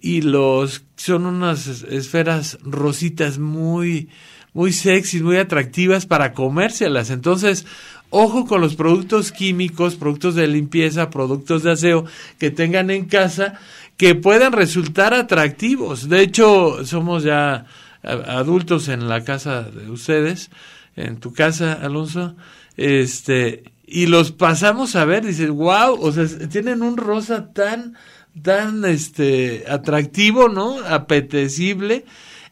y 0.00 0.22
los 0.22 0.84
son 0.96 1.26
unas 1.26 1.66
esferas 1.84 2.58
rositas 2.62 3.38
muy 3.38 4.08
muy 4.52 4.72
sexy, 4.72 5.20
muy 5.20 5.36
atractivas 5.36 6.06
para 6.06 6.32
comérselas. 6.32 7.10
Entonces, 7.10 7.66
ojo 8.10 8.46
con 8.46 8.60
los 8.60 8.76
productos 8.76 9.32
químicos, 9.32 9.96
productos 9.96 10.36
de 10.36 10.46
limpieza, 10.46 11.10
productos 11.10 11.64
de 11.64 11.72
aseo 11.72 12.04
que 12.38 12.52
tengan 12.52 12.90
en 12.90 13.06
casa 13.06 13.58
que 13.96 14.14
puedan 14.14 14.52
resultar 14.52 15.12
atractivos. 15.12 16.08
De 16.08 16.20
hecho, 16.20 16.86
somos 16.86 17.24
ya 17.24 17.66
adultos 18.04 18.88
en 18.88 19.08
la 19.08 19.24
casa 19.24 19.62
de 19.62 19.90
ustedes, 19.90 20.50
en 20.96 21.18
tu 21.18 21.32
casa, 21.32 21.72
Alonso, 21.72 22.36
este, 22.76 23.64
y 23.86 24.06
los 24.06 24.32
pasamos 24.32 24.96
a 24.96 25.04
ver, 25.04 25.24
dices, 25.24 25.50
wow, 25.50 25.98
o 26.00 26.12
sea, 26.12 26.26
tienen 26.48 26.82
un 26.82 26.96
rosa 26.96 27.52
tan, 27.52 27.94
tan, 28.42 28.84
este, 28.84 29.64
atractivo, 29.68 30.48
¿no? 30.48 30.78
Apetecible, 30.80 32.04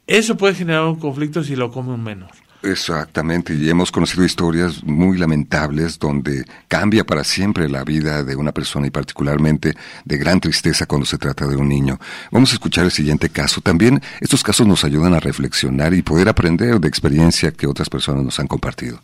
eso 0.07 0.37
puede 0.37 0.55
generar 0.55 0.85
un 0.85 0.99
conflicto 0.99 1.43
si 1.43 1.57
lo 1.57 1.71
come 1.71 1.95
un 1.95 2.03
menor. 2.03 2.31
Exactamente, 2.63 3.55
y 3.55 3.69
hemos 3.69 3.91
conocido 3.91 4.25
historias 4.25 4.85
muy 4.85 5.19
lamentables 5.19 5.99
donde 5.99 6.45
cambia 6.69 7.03
para 7.03 7.25
siempre 7.25 7.69
la 7.69 7.83
vida 7.83 8.23
de 8.23 8.37
una 8.37 8.53
persona 8.53 8.87
y 8.87 8.91
particularmente 8.91 9.75
de 10.05 10.17
gran 10.17 10.39
tristeza 10.39 10.87
cuando 10.87 11.05
se 11.05 11.19
trata 11.19 11.49
de 11.49 11.57
un 11.57 11.69
niño. 11.69 11.99
Vamos 12.31 12.53
a 12.53 12.55
escuchar 12.55 12.85
el 12.85 12.93
siguiente 12.93 13.31
caso. 13.31 13.61
También 13.61 14.01
estos 14.21 14.45
casos 14.45 14.65
nos 14.65 14.85
ayudan 14.85 15.13
a 15.13 15.19
reflexionar 15.19 15.93
y 15.93 16.03
poder 16.03 16.29
aprender 16.29 16.79
de 16.79 16.87
experiencia 16.87 17.51
que 17.51 17.67
otras 17.67 17.91
personas 17.91 18.23
nos 18.23 18.39
han 18.39 18.47
compartido. 18.47 19.01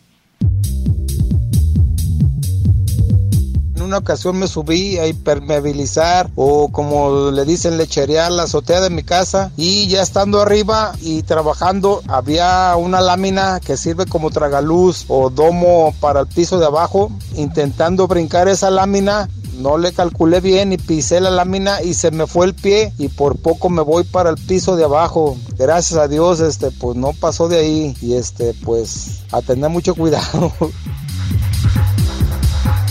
Una 3.89 3.97
ocasión 3.97 4.37
me 4.37 4.47
subí 4.47 4.99
a 4.99 5.07
impermeabilizar 5.07 6.29
o 6.35 6.69
como 6.69 7.31
le 7.31 7.43
dicen 7.43 7.77
lecherear 7.77 8.31
la 8.31 8.43
azotea 8.43 8.81
de 8.81 8.91
mi 8.91 9.01
casa 9.01 9.51
y 9.57 9.87
ya 9.87 10.03
estando 10.03 10.41
arriba 10.41 10.93
y 11.01 11.23
trabajando 11.23 12.03
había 12.07 12.75
una 12.77 13.01
lámina 13.01 13.59
que 13.59 13.77
sirve 13.77 14.05
como 14.05 14.29
tragaluz 14.29 15.05
o 15.07 15.31
domo 15.31 15.95
para 15.99 16.19
el 16.19 16.27
piso 16.27 16.59
de 16.59 16.67
abajo. 16.67 17.11
Intentando 17.35 18.07
brincar 18.07 18.47
esa 18.47 18.69
lámina 18.69 19.27
no 19.57 19.79
le 19.79 19.91
calculé 19.91 20.39
bien 20.39 20.71
y 20.71 20.77
pisé 20.77 21.19
la 21.19 21.31
lámina 21.31 21.81
y 21.81 21.95
se 21.95 22.11
me 22.11 22.27
fue 22.27 22.45
el 22.45 22.53
pie 22.53 22.93
y 22.99 23.07
por 23.09 23.37
poco 23.37 23.69
me 23.69 23.81
voy 23.81 24.03
para 24.03 24.29
el 24.29 24.37
piso 24.37 24.75
de 24.75 24.83
abajo. 24.83 25.35
Gracias 25.57 25.99
a 25.99 26.07
Dios, 26.07 26.41
este, 26.41 26.69
pues 26.69 26.95
no 26.95 27.13
pasó 27.13 27.49
de 27.49 27.57
ahí 27.57 27.97
y 28.01 28.13
este, 28.13 28.53
pues 28.63 29.23
a 29.31 29.41
tener 29.41 29.71
mucho 29.71 29.95
cuidado. 29.95 30.53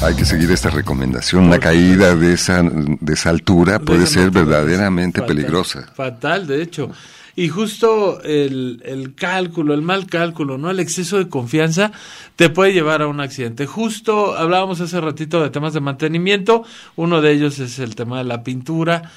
Hay 0.00 0.14
que 0.14 0.24
seguir 0.24 0.50
esta 0.52 0.70
recomendación. 0.70 1.44
Una 1.44 1.58
caída 1.58 2.14
de 2.14 2.32
esa, 2.34 2.62
de 2.62 3.14
esa 3.14 3.30
altura 3.30 3.80
puede 3.80 4.06
ser 4.06 4.30
verdaderamente 4.30 5.22
peligrosa. 5.22 5.90
Fatal, 5.94 6.46
de 6.46 6.62
hecho. 6.62 6.90
Y 7.34 7.48
justo 7.48 8.22
el, 8.22 8.80
el, 8.84 9.14
cálculo, 9.14 9.74
el 9.74 9.82
mal 9.82 10.06
cálculo, 10.06 10.56
¿no? 10.56 10.70
El 10.70 10.80
exceso 10.80 11.18
de 11.18 11.28
confianza 11.28 11.90
te 12.36 12.48
puede 12.48 12.72
llevar 12.72 13.02
a 13.02 13.08
un 13.08 13.20
accidente. 13.20 13.66
Justo 13.66 14.36
hablábamos 14.36 14.80
hace 14.80 15.00
ratito 15.00 15.42
de 15.42 15.50
temas 15.50 15.72
de 15.72 15.80
mantenimiento. 15.80 16.64
Uno 16.94 17.20
de 17.20 17.32
ellos 17.32 17.58
es 17.58 17.80
el 17.80 17.96
tema 17.96 18.18
de 18.18 18.24
la 18.24 18.44
pintura 18.44 19.10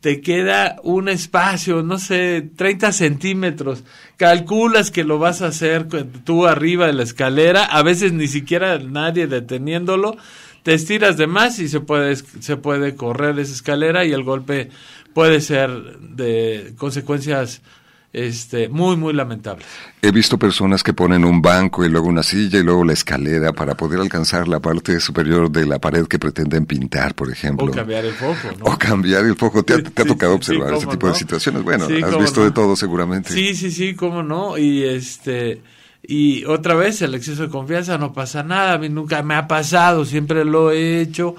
te 0.00 0.20
queda 0.20 0.76
un 0.82 1.08
espacio, 1.08 1.82
no 1.82 1.98
sé, 1.98 2.48
30 2.56 2.92
centímetros. 2.92 3.84
Calculas 4.16 4.90
que 4.90 5.04
lo 5.04 5.18
vas 5.18 5.42
a 5.42 5.48
hacer 5.48 5.88
tú 6.24 6.46
arriba 6.46 6.86
de 6.86 6.92
la 6.92 7.02
escalera, 7.02 7.64
a 7.64 7.82
veces 7.82 8.12
ni 8.12 8.28
siquiera 8.28 8.78
nadie 8.78 9.26
deteniéndolo, 9.26 10.16
te 10.62 10.74
estiras 10.74 11.16
de 11.16 11.26
más 11.26 11.58
y 11.58 11.68
se 11.68 11.80
puede, 11.80 12.14
se 12.16 12.56
puede 12.56 12.94
correr 12.94 13.38
esa 13.38 13.52
escalera 13.52 14.04
y 14.04 14.12
el 14.12 14.22
golpe 14.22 14.70
puede 15.14 15.40
ser 15.40 15.70
de 15.98 16.74
consecuencias 16.76 17.62
este, 18.12 18.68
muy, 18.68 18.96
muy 18.96 19.12
lamentable. 19.12 19.64
He 20.00 20.10
visto 20.10 20.38
personas 20.38 20.82
que 20.82 20.92
ponen 20.92 21.24
un 21.24 21.42
banco 21.42 21.84
y 21.84 21.88
luego 21.88 22.08
una 22.08 22.22
silla 22.22 22.58
y 22.58 22.62
luego 22.62 22.84
la 22.84 22.94
escalera 22.94 23.52
para 23.52 23.76
poder 23.76 24.00
alcanzar 24.00 24.48
la 24.48 24.60
parte 24.60 24.98
superior 25.00 25.50
de 25.50 25.66
la 25.66 25.78
pared 25.78 26.06
que 26.06 26.18
pretenden 26.18 26.66
pintar, 26.66 27.14
por 27.14 27.30
ejemplo. 27.30 27.66
O 27.66 27.70
cambiar 27.70 28.04
el 28.04 28.14
foco, 28.14 28.56
¿no? 28.58 28.64
O 28.64 28.78
cambiar 28.78 29.24
el 29.24 29.36
foco. 29.36 29.62
¿Te 29.62 29.74
ha, 29.74 30.04
tocado 30.04 30.34
observar 30.34 30.74
ese 30.74 30.86
tipo 30.86 31.08
de 31.08 31.14
situaciones? 31.14 31.62
Bueno, 31.62 31.84
has 31.84 32.18
visto 32.18 32.42
de 32.42 32.50
todo 32.50 32.76
seguramente. 32.76 33.32
Sí, 33.32 33.54
sí, 33.54 33.70
sí, 33.70 33.94
cómo 33.94 34.22
no. 34.22 34.56
Y 34.56 34.84
este... 34.84 35.62
Y 36.00 36.44
otra 36.44 36.74
vez, 36.74 37.02
el 37.02 37.14
exceso 37.14 37.42
de 37.42 37.48
confianza 37.50 37.98
no 37.98 38.12
pasa 38.14 38.42
nada, 38.42 38.74
a 38.74 38.78
mí 38.78 38.88
nunca 38.88 39.22
me 39.22 39.34
ha 39.34 39.46
pasado, 39.46 40.04
siempre 40.04 40.44
lo 40.44 40.70
he 40.70 41.02
hecho 41.02 41.34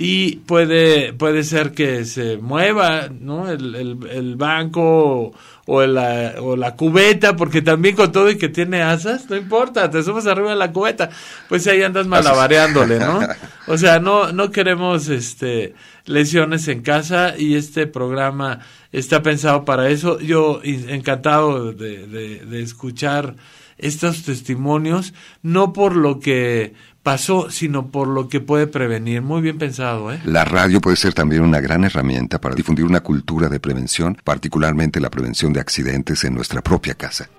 y 0.00 0.36
puede, 0.36 1.12
puede 1.12 1.42
ser 1.42 1.72
que 1.72 2.04
se 2.04 2.36
mueva 2.36 3.08
¿no? 3.08 3.50
el, 3.50 3.74
el, 3.74 3.98
el 4.08 4.36
banco 4.36 5.34
o 5.66 5.86
la, 5.86 6.36
o 6.40 6.54
la 6.56 6.76
cubeta, 6.76 7.34
porque 7.34 7.62
también 7.62 7.96
con 7.96 8.12
todo 8.12 8.30
y 8.30 8.38
que 8.38 8.48
tiene 8.48 8.80
asas, 8.80 9.28
no 9.28 9.34
importa, 9.34 9.90
te 9.90 10.04
subes 10.04 10.28
arriba 10.28 10.50
de 10.50 10.56
la 10.56 10.72
cubeta, 10.72 11.10
pues 11.48 11.66
ahí 11.66 11.82
andas 11.82 12.06
malabareándole, 12.06 13.00
¿no? 13.00 13.20
O 13.66 13.76
sea, 13.76 13.98
no, 13.98 14.32
no 14.32 14.50
queremos 14.50 15.08
este 15.08 15.74
lesiones 16.06 16.68
en 16.68 16.80
casa 16.80 17.34
y 17.36 17.56
este 17.56 17.86
programa 17.86 18.60
está 18.92 19.20
pensado 19.22 19.66
para 19.66 19.90
eso. 19.90 20.18
Yo 20.20 20.62
encantado 20.64 21.72
de, 21.72 22.06
de, 22.06 22.46
de 22.46 22.62
escuchar 22.62 23.34
estos 23.76 24.22
testimonios, 24.22 25.12
no 25.42 25.74
por 25.74 25.96
lo 25.96 26.18
que 26.18 26.72
pasó, 27.08 27.50
sino 27.50 27.90
por 27.90 28.06
lo 28.06 28.28
que 28.28 28.38
puede 28.38 28.66
prevenir. 28.66 29.22
Muy 29.22 29.40
bien 29.40 29.56
pensado, 29.56 30.12
¿eh? 30.12 30.20
La 30.26 30.44
radio 30.44 30.78
puede 30.78 30.98
ser 30.98 31.14
también 31.14 31.40
una 31.40 31.58
gran 31.58 31.82
herramienta 31.84 32.38
para 32.38 32.54
difundir 32.54 32.84
una 32.84 33.00
cultura 33.00 33.48
de 33.48 33.58
prevención, 33.58 34.18
particularmente 34.22 35.00
la 35.00 35.08
prevención 35.08 35.54
de 35.54 35.60
accidentes 35.60 36.22
en 36.24 36.34
nuestra 36.34 36.60
propia 36.60 36.92
casa. 36.92 37.30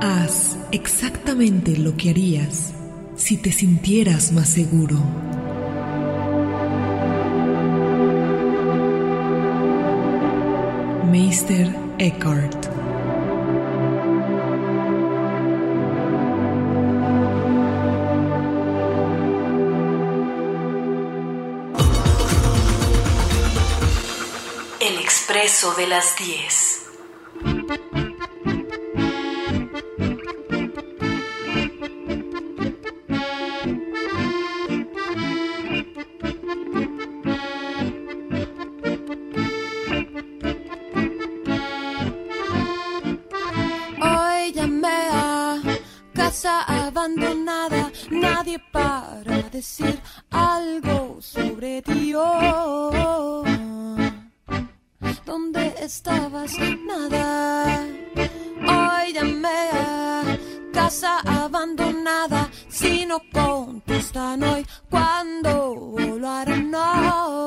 Haz 0.00 0.56
exactamente 0.70 1.76
lo 1.76 1.96
que 1.96 2.10
harías 2.10 2.72
si 3.16 3.36
te 3.36 3.50
sintieras 3.50 4.30
más 4.30 4.48
seguro. 4.48 5.02
Meister 11.10 11.83
Eckhart 11.98 12.66
El 24.80 24.98
expreso 24.98 25.74
de 25.74 25.86
las 25.86 26.16
10. 26.16 28.03
Nadie 48.44 48.58
para 48.70 49.42
decir 49.50 49.98
algo 50.30 51.16
sobre 51.20 51.80
ti. 51.80 52.12
Oh, 52.14 53.42
¿Dónde 55.24 55.74
estabas? 55.80 56.52
Nada. 56.86 57.86
Hoy 58.60 59.16
a 59.16 60.38
casa 60.72 61.20
abandonada, 61.20 62.50
si 62.68 63.06
no 63.06 63.18
contestan 63.32 64.42
hoy, 64.42 64.66
¿cuándo 64.90 65.94
lo 65.96 66.28
harán? 66.28 66.70
No. 66.70 67.44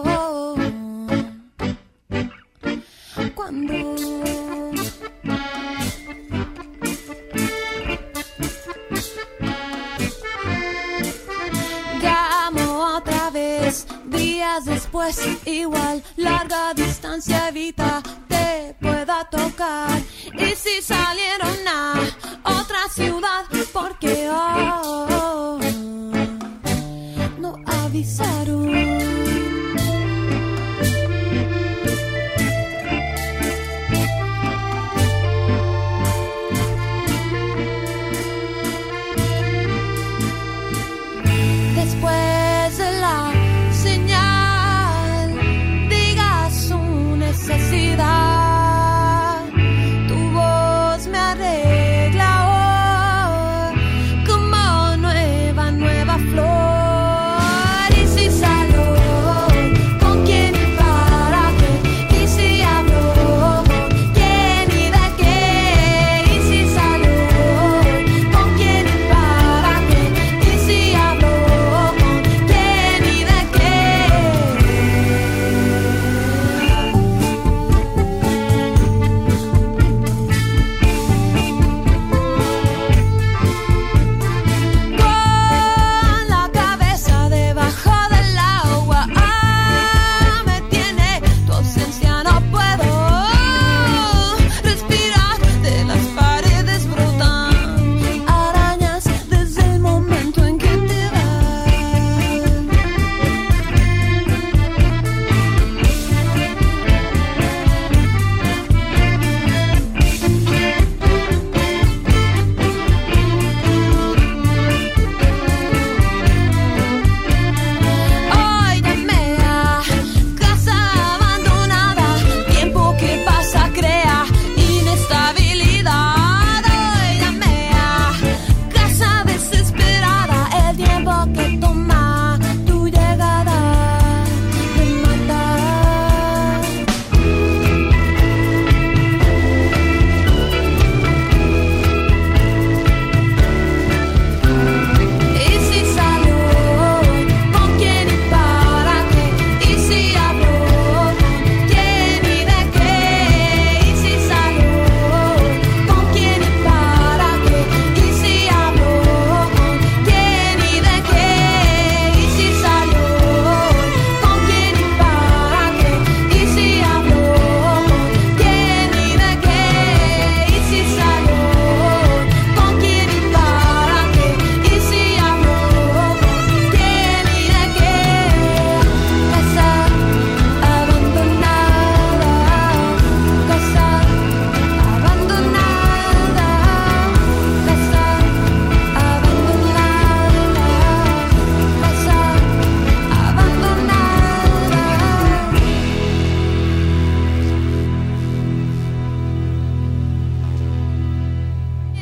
Después, 14.65 15.19
igual, 15.45 16.03
larga 16.15 16.73
distancia 16.73 17.49
evita, 17.49 18.01
te 18.27 18.75
pueda 18.79 19.29
tocar. 19.29 20.01
Y 20.33 20.55
si 20.55 20.81
salieron 20.81 21.67
a 21.67 21.99
otra 22.43 22.87
ciudad, 22.89 23.45
porque 23.73 24.29
oh, 24.31 25.59
no 27.39 27.55
avisaron. 27.65 29.66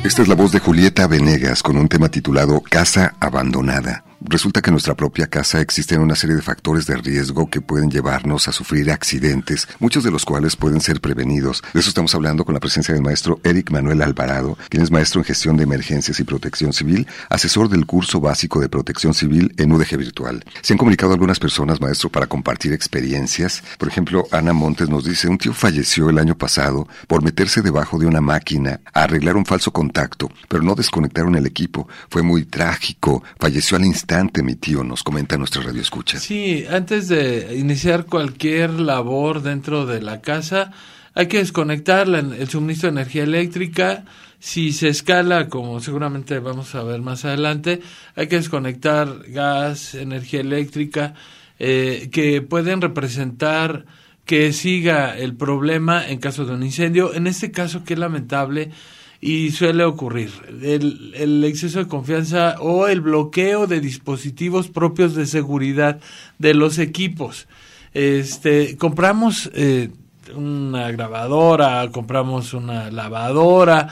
Esta 0.06 0.22
es 0.22 0.28
la 0.28 0.36
voz 0.36 0.52
de 0.52 0.60
Julieta 0.60 1.08
Venegas 1.08 1.64
con 1.64 1.76
un 1.76 1.88
tema 1.88 2.08
titulado 2.08 2.60
Casa 2.60 3.16
Abandonada. 3.18 4.05
Resulta 4.20 4.62
que 4.62 4.70
en 4.70 4.74
nuestra 4.74 4.94
propia 4.94 5.26
casa 5.26 5.60
existen 5.60 6.00
una 6.00 6.16
serie 6.16 6.36
de 6.36 6.42
factores 6.42 6.86
de 6.86 6.96
riesgo 6.96 7.48
que 7.48 7.60
pueden 7.60 7.90
llevarnos 7.90 8.48
a 8.48 8.52
sufrir 8.52 8.90
accidentes, 8.90 9.68
muchos 9.78 10.04
de 10.04 10.10
los 10.10 10.24
cuales 10.24 10.56
pueden 10.56 10.80
ser 10.80 11.00
prevenidos. 11.00 11.62
De 11.74 11.80
eso 11.80 11.90
estamos 11.90 12.14
hablando 12.14 12.44
con 12.44 12.54
la 12.54 12.60
presencia 12.60 12.94
del 12.94 13.02
maestro 13.02 13.40
Eric 13.44 13.70
Manuel 13.70 14.02
Alvarado, 14.02 14.56
quien 14.68 14.82
es 14.82 14.90
maestro 14.90 15.20
en 15.20 15.24
gestión 15.24 15.56
de 15.56 15.64
emergencias 15.64 16.18
y 16.18 16.24
protección 16.24 16.72
civil, 16.72 17.06
asesor 17.28 17.68
del 17.68 17.86
curso 17.86 18.20
básico 18.20 18.60
de 18.60 18.68
protección 18.68 19.12
civil 19.12 19.52
en 19.58 19.72
UDG 19.72 19.96
Virtual. 19.98 20.44
Se 20.62 20.72
han 20.72 20.78
comunicado 20.78 21.12
algunas 21.12 21.38
personas, 21.38 21.80
maestro, 21.80 22.10
para 22.10 22.26
compartir 22.26 22.72
experiencias. 22.72 23.62
Por 23.78 23.88
ejemplo, 23.88 24.26
Ana 24.32 24.52
Montes 24.52 24.88
nos 24.88 25.04
dice, 25.04 25.28
un 25.28 25.38
tío 25.38 25.52
falleció 25.52 26.08
el 26.08 26.18
año 26.18 26.36
pasado 26.36 26.88
por 27.06 27.22
meterse 27.22 27.60
debajo 27.62 27.98
de 27.98 28.06
una 28.06 28.20
máquina 28.20 28.80
arreglar 28.92 29.36
un 29.36 29.46
falso 29.46 29.72
contacto, 29.72 30.30
pero 30.48 30.62
no 30.62 30.74
desconectaron 30.74 31.34
el 31.36 31.46
equipo. 31.46 31.88
Fue 32.08 32.22
muy 32.22 32.44
trágico. 32.44 33.22
Falleció 33.38 33.76
al 33.76 33.84
instante, 33.84 34.05
mi 34.42 34.54
tío, 34.54 34.84
nos 34.84 35.02
comenta 35.02 35.36
nuestra 35.36 35.62
radio 35.62 35.80
escucha. 35.82 36.18
Sí, 36.18 36.64
antes 36.70 37.08
de 37.08 37.56
iniciar 37.58 38.06
cualquier 38.06 38.70
labor 38.70 39.42
dentro 39.42 39.86
de 39.86 40.00
la 40.00 40.20
casa, 40.20 40.70
hay 41.14 41.26
que 41.26 41.38
desconectar 41.38 42.06
la- 42.06 42.20
el 42.20 42.48
suministro 42.48 42.88
de 42.90 43.00
energía 43.00 43.24
eléctrica. 43.24 44.04
Si 44.38 44.72
se 44.72 44.88
escala, 44.88 45.48
como 45.48 45.80
seguramente 45.80 46.38
vamos 46.38 46.74
a 46.74 46.82
ver 46.84 47.00
más 47.00 47.24
adelante, 47.24 47.80
hay 48.14 48.28
que 48.28 48.36
desconectar 48.36 49.24
gas, 49.28 49.94
energía 49.94 50.40
eléctrica, 50.40 51.14
eh, 51.58 52.08
que 52.12 52.42
pueden 52.42 52.80
representar 52.82 53.86
que 54.24 54.52
siga 54.52 55.16
el 55.16 55.34
problema 55.34 56.06
en 56.06 56.18
caso 56.18 56.44
de 56.44 56.52
un 56.52 56.62
incendio. 56.62 57.14
En 57.14 57.26
este 57.26 57.50
caso, 57.50 57.82
que 57.84 57.94
es 57.94 57.98
lamentable 57.98 58.70
y 59.20 59.50
suele 59.50 59.84
ocurrir, 59.84 60.30
el, 60.62 61.12
el 61.16 61.44
exceso 61.44 61.78
de 61.78 61.88
confianza 61.88 62.56
o 62.60 62.86
el 62.86 63.00
bloqueo 63.00 63.66
de 63.66 63.80
dispositivos 63.80 64.68
propios 64.68 65.14
de 65.14 65.26
seguridad 65.26 66.00
de 66.38 66.54
los 66.54 66.78
equipos. 66.78 67.48
Este, 67.94 68.76
compramos 68.76 69.50
eh, 69.54 69.90
una 70.34 70.90
grabadora, 70.90 71.88
compramos 71.90 72.52
una 72.52 72.90
lavadora, 72.90 73.88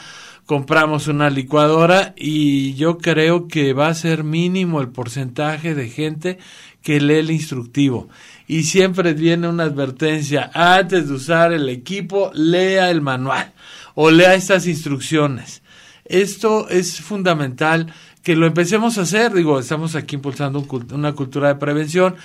compramos 0.46 1.08
una 1.08 1.30
licuadora 1.30 2.12
y 2.16 2.74
yo 2.74 2.98
creo 2.98 3.48
que 3.48 3.72
va 3.72 3.88
a 3.88 3.94
ser 3.94 4.24
mínimo 4.24 4.80
el 4.80 4.88
porcentaje 4.88 5.74
de 5.74 5.88
gente 5.88 6.38
que 6.82 7.00
lee 7.00 7.14
el 7.14 7.30
instructivo. 7.30 8.08
Y 8.46 8.64
siempre 8.64 9.14
viene 9.14 9.48
una 9.48 9.64
advertencia, 9.64 10.50
antes 10.52 11.08
de 11.08 11.14
usar 11.14 11.52
el 11.52 11.68
equipo, 11.68 12.30
lea 12.34 12.90
el 12.90 13.00
manual 13.00 13.52
o 13.94 14.10
lea 14.10 14.34
estas 14.34 14.66
instrucciones. 14.66 15.62
Esto 16.04 16.68
es 16.68 17.00
fundamental 17.00 17.92
que 18.22 18.36
lo 18.36 18.46
empecemos 18.46 18.98
a 18.98 19.02
hacer. 19.02 19.32
Digo, 19.32 19.58
estamos 19.58 19.94
aquí 19.94 20.16
impulsando 20.16 20.66
una 20.92 21.12
cultura 21.12 21.48
de 21.48 21.54
prevención. 21.56 22.16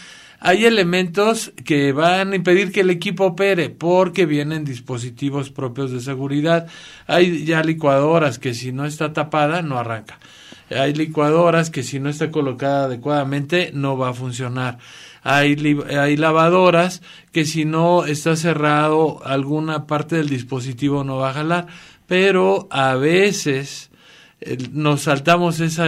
Hay 0.41 0.65
elementos 0.65 1.51
que 1.65 1.91
van 1.91 2.31
a 2.31 2.35
impedir 2.35 2.71
que 2.71 2.81
el 2.81 2.89
equipo 2.89 3.25
opere 3.25 3.69
porque 3.69 4.25
vienen 4.25 4.63
dispositivos 4.63 5.49
propios 5.49 5.91
de 5.91 5.99
seguridad. 5.99 6.67
Hay 7.07 7.45
ya 7.45 7.61
licuadoras 7.61 8.39
que 8.39 8.53
si 8.53 8.71
no 8.71 8.85
está 8.85 9.11
tapada 9.11 9.61
no 9.61 9.77
arranca. 9.77 10.17
Hay 10.69 10.93
licuadoras 10.93 11.69
que 11.69 11.83
si 11.83 11.99
no 11.99 12.09
está 12.09 12.31
colocada 12.31 12.85
adecuadamente 12.85 13.71
no 13.73 13.97
va 13.97 14.09
a 14.09 14.13
funcionar. 14.13 14.77
Hay, 15.23 15.55
hay 15.89 16.17
lavadoras 16.17 17.01
que 17.31 17.45
si 17.45 17.65
no 17.65 18.05
está 18.05 18.35
cerrado 18.35 19.21
alguna 19.25 19.85
parte 19.85 20.15
del 20.15 20.29
dispositivo 20.29 21.03
no 21.03 21.17
va 21.17 21.31
a 21.31 21.33
jalar. 21.33 21.67
Pero 22.07 22.67
a 22.71 22.95
veces 22.95 23.89
eh, 24.41 24.57
nos 24.71 25.01
saltamos 25.01 25.59
esa, 25.59 25.87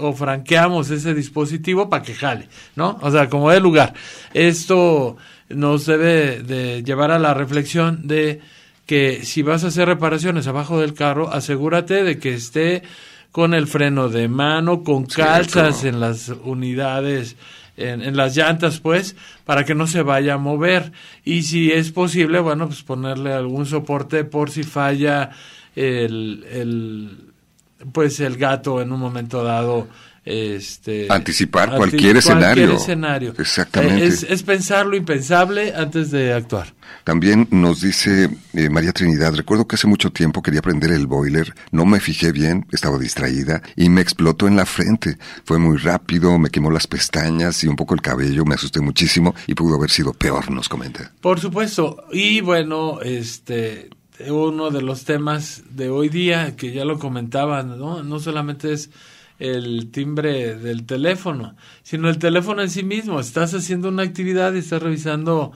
o 0.00 0.12
franqueamos 0.12 0.90
ese 0.90 1.14
dispositivo 1.14 1.90
para 1.90 2.02
que 2.02 2.14
jale, 2.14 2.48
¿no? 2.76 2.98
O 3.02 3.10
sea, 3.10 3.28
como 3.28 3.50
de 3.50 3.60
lugar. 3.60 3.94
Esto 4.32 5.16
nos 5.50 5.86
debe 5.86 6.42
de 6.42 6.82
llevar 6.82 7.10
a 7.10 7.18
la 7.18 7.34
reflexión 7.34 8.06
de 8.06 8.40
que 8.86 9.24
si 9.24 9.42
vas 9.42 9.64
a 9.64 9.68
hacer 9.68 9.86
reparaciones 9.86 10.46
abajo 10.46 10.80
del 10.80 10.94
carro, 10.94 11.32
asegúrate 11.32 12.02
de 12.02 12.18
que 12.18 12.34
esté 12.34 12.82
con 13.30 13.54
el 13.54 13.66
freno 13.66 14.08
de 14.08 14.28
mano, 14.28 14.82
con 14.82 15.06
calzas 15.06 15.84
en 15.84 16.00
las 16.00 16.28
unidades, 16.28 17.36
en, 17.80 18.02
en 18.02 18.16
las 18.16 18.36
llantas, 18.36 18.80
pues, 18.80 19.16
para 19.44 19.64
que 19.64 19.74
no 19.74 19.86
se 19.86 20.02
vaya 20.02 20.34
a 20.34 20.38
mover. 20.38 20.92
Y 21.24 21.42
si 21.42 21.72
es 21.72 21.90
posible, 21.90 22.40
bueno, 22.40 22.66
pues 22.66 22.82
ponerle 22.82 23.32
algún 23.32 23.66
soporte 23.66 24.24
por 24.24 24.50
si 24.50 24.62
falla 24.62 25.30
el, 25.74 26.44
el 26.50 27.30
pues 27.92 28.20
el 28.20 28.36
gato 28.36 28.80
en 28.82 28.92
un 28.92 29.00
momento 29.00 29.42
dado 29.42 29.88
este 30.24 31.06
Anticipar 31.10 31.64
anti- 31.70 31.76
cualquier 31.78 32.16
escenario. 32.18 32.72
escenario. 32.76 33.34
Exactamente. 33.38 34.04
Eh, 34.04 34.08
Es, 34.08 34.22
es 34.24 34.42
pensar 34.42 34.86
lo 34.86 34.96
impensable 34.96 35.74
antes 35.74 36.10
de 36.10 36.32
actuar. 36.32 36.74
También 37.04 37.48
nos 37.50 37.80
dice 37.80 38.28
eh, 38.52 38.68
María 38.68 38.92
Trinidad, 38.92 39.34
recuerdo 39.34 39.66
que 39.66 39.76
hace 39.76 39.86
mucho 39.86 40.10
tiempo 40.10 40.42
quería 40.42 40.60
prender 40.60 40.90
el 40.92 41.06
boiler, 41.06 41.54
no 41.70 41.86
me 41.86 42.00
fijé 42.00 42.32
bien, 42.32 42.66
estaba 42.72 42.98
distraída 42.98 43.62
y 43.76 43.88
me 43.88 44.00
explotó 44.02 44.46
en 44.46 44.56
la 44.56 44.66
frente. 44.66 45.16
Fue 45.44 45.58
muy 45.58 45.78
rápido, 45.78 46.38
me 46.38 46.50
quemó 46.50 46.70
las 46.70 46.86
pestañas 46.86 47.64
y 47.64 47.68
un 47.68 47.76
poco 47.76 47.94
el 47.94 48.02
cabello, 48.02 48.44
me 48.44 48.54
asusté 48.56 48.80
muchísimo 48.80 49.34
y 49.46 49.54
pudo 49.54 49.76
haber 49.76 49.90
sido 49.90 50.12
peor, 50.12 50.50
nos 50.50 50.68
comenta. 50.68 51.12
Por 51.20 51.40
supuesto. 51.40 52.04
Y 52.12 52.40
bueno, 52.40 53.00
este 53.02 53.88
uno 54.28 54.70
de 54.70 54.82
los 54.82 55.04
temas 55.04 55.62
de 55.70 55.88
hoy 55.88 56.10
día 56.10 56.54
que 56.54 56.72
ya 56.72 56.84
lo 56.84 56.98
comentaban, 56.98 57.78
¿no? 57.78 58.02
No 58.02 58.20
solamente 58.20 58.72
es 58.74 58.90
el 59.40 59.90
timbre 59.90 60.54
del 60.54 60.84
teléfono, 60.86 61.56
sino 61.82 62.08
el 62.08 62.18
teléfono 62.18 62.62
en 62.62 62.70
sí 62.70 62.84
mismo. 62.84 63.18
Estás 63.18 63.52
haciendo 63.54 63.88
una 63.88 64.02
actividad 64.04 64.52
y 64.54 64.58
estás 64.58 64.82
revisando 64.82 65.50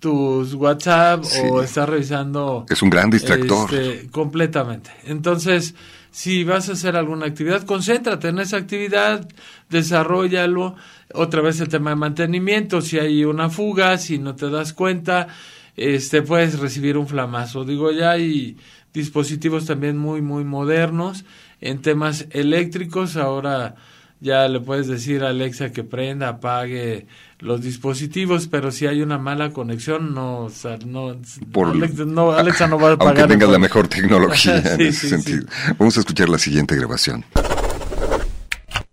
tus 0.00 0.54
WhatsApp 0.54 1.24
Sí. 1.24 1.40
o 1.50 1.62
estás 1.62 1.88
revisando 1.88 2.64
Es 2.68 2.80
un 2.82 2.90
gran 2.90 3.10
distractor. 3.10 3.74
este, 3.74 4.08
completamente. 4.10 4.90
Entonces, 5.04 5.74
si 6.10 6.44
vas 6.44 6.68
a 6.68 6.72
hacer 6.72 6.94
alguna 6.96 7.26
actividad, 7.26 7.64
concéntrate 7.64 8.28
en 8.28 8.38
esa 8.38 8.56
actividad, 8.58 9.26
desarrollalo. 9.68 10.76
Otra 11.12 11.40
vez 11.42 11.60
el 11.60 11.68
tema 11.68 11.90
de 11.90 11.96
mantenimiento, 11.96 12.80
si 12.80 12.98
hay 12.98 13.24
una 13.24 13.50
fuga, 13.50 13.98
si 13.98 14.18
no 14.18 14.34
te 14.36 14.48
das 14.50 14.72
cuenta, 14.72 15.28
este 15.76 16.22
puedes 16.22 16.58
recibir 16.60 16.96
un 16.96 17.08
flamazo. 17.08 17.64
Digo, 17.64 17.90
ya 17.90 18.12
hay 18.12 18.56
dispositivos 18.92 19.66
también 19.66 19.96
muy 19.98 20.22
muy 20.22 20.44
modernos 20.44 21.24
en 21.60 21.82
temas 21.82 22.26
eléctricos, 22.30 23.16
ahora 23.16 23.74
ya 24.20 24.48
le 24.48 24.60
puedes 24.60 24.86
decir 24.86 25.22
a 25.22 25.28
Alexa 25.28 25.70
que 25.72 25.84
prenda, 25.84 26.28
apague 26.28 27.06
los 27.40 27.60
dispositivos, 27.60 28.48
pero 28.48 28.70
si 28.70 28.86
hay 28.86 29.02
una 29.02 29.18
mala 29.18 29.50
conexión, 29.50 30.14
no, 30.14 30.40
o 30.44 30.50
sea, 30.50 30.78
no, 30.86 31.16
Por- 31.52 31.68
Alexa, 31.72 32.04
no, 32.06 32.32
Alexa 32.32 32.66
no 32.66 32.78
va 32.78 32.90
a 32.90 32.92
apagar. 32.92 33.18
Aunque 33.18 33.34
tengas 33.34 33.50
la 33.50 33.58
mejor 33.58 33.88
tecnología 33.88 34.56
en 34.64 34.64
Sí, 34.78 34.82
ese 34.84 34.92
sí, 34.92 34.92
sí. 34.92 35.08
sentido. 35.08 35.46
Vamos 35.78 35.96
a 35.96 36.00
escuchar 36.00 36.28
la 36.30 36.38
siguiente 36.38 36.74
grabación. 36.74 37.24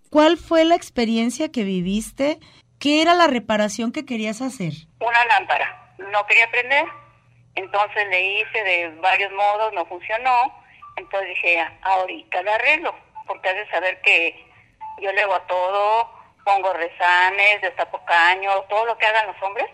¿Cuál 0.10 0.38
fue 0.38 0.65
la 0.65 0.76
experiencia 0.76 1.50
que 1.52 1.63
viviste? 1.63 2.39
¿Qué 2.80 3.02
era 3.02 3.13
la 3.15 3.28
reparación 3.28 3.91
que 3.91 4.06
querías 4.06 4.41
hacer? 4.41 4.74
una 5.00 5.26
lámpara. 5.26 5.95
No 6.12 6.26
quería 6.28 6.50
prender, 6.52 6.84
entonces 7.56 8.04
le 8.10 8.41
hice 8.41 8.63
de 8.65 9.00
varios 9.02 9.32
modos, 9.32 9.71
no 9.74 9.86
funcionó. 9.86 10.32
Entonces 10.97 11.30
dije, 11.30 11.67
ahorita 11.82 12.43
la 12.43 12.56
arreglo, 12.56 12.93
porque 13.27 13.49
has 13.49 13.56
de 13.56 13.69
saber 13.69 14.01
que 14.01 14.45
yo 14.99 15.12
le 15.12 15.23
a 15.23 15.39
todo, 15.47 16.12
pongo 16.43 16.73
rezanes, 16.73 17.62
destapo 17.62 18.04
caños, 18.06 18.67
todo 18.67 18.85
lo 18.85 18.98
que 18.98 19.06
hagan 19.06 19.27
los 19.27 19.42
hombres. 19.42 19.67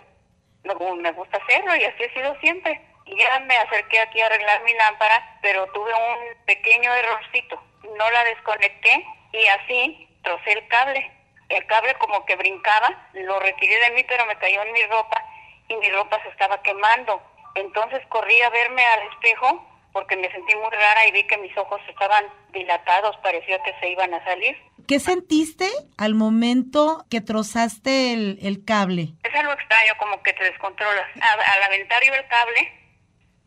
Me 0.63 1.11
gusta 1.11 1.37
hacerlo 1.37 1.75
y 1.75 1.85
así 1.85 2.03
he 2.03 2.13
sido 2.13 2.37
siempre. 2.39 2.81
Y 3.05 3.17
ya 3.17 3.39
me 3.39 3.55
acerqué 3.55 3.99
aquí 3.99 4.19
a 4.19 4.25
arreglar 4.25 4.63
mi 4.63 4.73
lámpara, 4.73 5.39
pero 5.41 5.65
tuve 5.67 5.91
un 5.93 6.45
pequeño 6.45 6.93
errorcito. 6.93 7.61
No 7.97 8.09
la 8.11 8.23
desconecté 8.25 9.05
y 9.31 9.47
así 9.47 10.09
trocé 10.23 10.53
el 10.53 10.67
cable. 10.67 11.11
El 11.49 11.65
cable 11.67 11.93
como 11.95 12.25
que 12.25 12.35
brincaba, 12.35 13.09
lo 13.13 13.39
retiré 13.39 13.79
de 13.79 13.91
mí, 13.91 14.03
pero 14.03 14.25
me 14.25 14.37
cayó 14.37 14.61
en 14.63 14.73
mi 14.73 14.83
ropa 14.83 15.23
y 15.69 15.75
mi 15.77 15.89
ropa 15.91 16.21
se 16.23 16.29
estaba 16.29 16.61
quemando. 16.61 17.21
Entonces 17.55 18.05
corrí 18.07 18.41
a 18.41 18.49
verme 18.49 18.85
al 18.85 19.07
espejo 19.13 19.66
porque 19.97 20.15
me 20.15 20.31
sentí 20.31 20.53
muy 20.55 20.69
rara 20.69 21.07
y 21.07 21.11
vi 21.11 21.23
que 21.25 21.37
mis 21.39 21.57
ojos 21.57 21.81
estaban 21.89 22.23
dilatados, 22.53 23.17
parecía 23.23 23.57
que 23.63 23.73
se 23.79 23.89
iban 23.89 24.13
a 24.13 24.23
salir. 24.23 24.55
¿Qué 24.87 24.99
sentiste 24.99 25.67
al 25.97 26.13
momento 26.13 27.03
que 27.09 27.19
trozaste 27.19 28.13
el, 28.13 28.37
el 28.43 28.63
cable? 28.63 29.13
Es 29.23 29.33
algo 29.33 29.53
extraño, 29.53 29.93
como 29.97 30.21
que 30.21 30.33
te 30.33 30.43
descontrolas. 30.43 31.07
A- 31.19 31.53
al 31.53 31.63
aventar 31.63 32.03
yo 32.03 32.13
el 32.13 32.27
cable, 32.27 32.71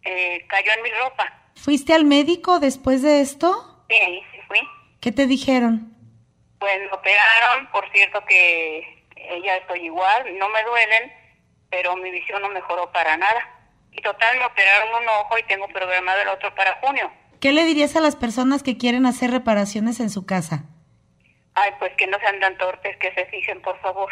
eh, 0.02 0.44
cayó 0.48 0.72
en 0.76 0.82
mi 0.82 0.90
ropa. 0.90 1.32
¿Fuiste 1.54 1.94
al 1.94 2.04
médico 2.04 2.58
después 2.58 3.00
de 3.02 3.20
esto? 3.20 3.84
Sí, 3.88 4.20
sí 4.32 4.38
fui. 4.48 4.58
¿Qué 5.00 5.12
te 5.12 5.28
dijeron? 5.28 5.94
Pues 6.58 6.78
me 6.80 6.90
operaron, 6.92 7.70
por 7.70 7.88
cierto 7.92 8.24
que 8.24 8.78
eh, 9.14 9.40
ya 9.44 9.54
estoy 9.58 9.84
igual, 9.84 10.36
no 10.36 10.48
me 10.48 10.64
duelen, 10.64 11.12
pero 11.70 11.94
mi 11.94 12.10
visión 12.10 12.42
no 12.42 12.48
mejoró 12.48 12.90
para 12.90 13.16
nada. 13.16 13.59
Y 13.92 14.02
total, 14.02 14.38
me 14.38 14.46
operaron 14.46 15.02
un 15.02 15.08
ojo 15.08 15.38
y 15.38 15.42
tengo 15.44 15.66
programado 15.68 16.22
el 16.22 16.28
otro 16.28 16.54
para 16.54 16.78
junio. 16.80 17.10
¿Qué 17.40 17.52
le 17.52 17.64
dirías 17.64 17.96
a 17.96 18.00
las 18.00 18.16
personas 18.16 18.62
que 18.62 18.76
quieren 18.76 19.06
hacer 19.06 19.30
reparaciones 19.30 20.00
en 20.00 20.10
su 20.10 20.26
casa? 20.26 20.64
Ay, 21.54 21.72
pues 21.78 21.92
que 21.96 22.06
no 22.06 22.18
sean 22.18 22.38
tan 22.38 22.56
torpes, 22.58 22.96
que 22.98 23.12
se 23.14 23.26
fijen, 23.26 23.60
por 23.62 23.78
favor. 23.80 24.10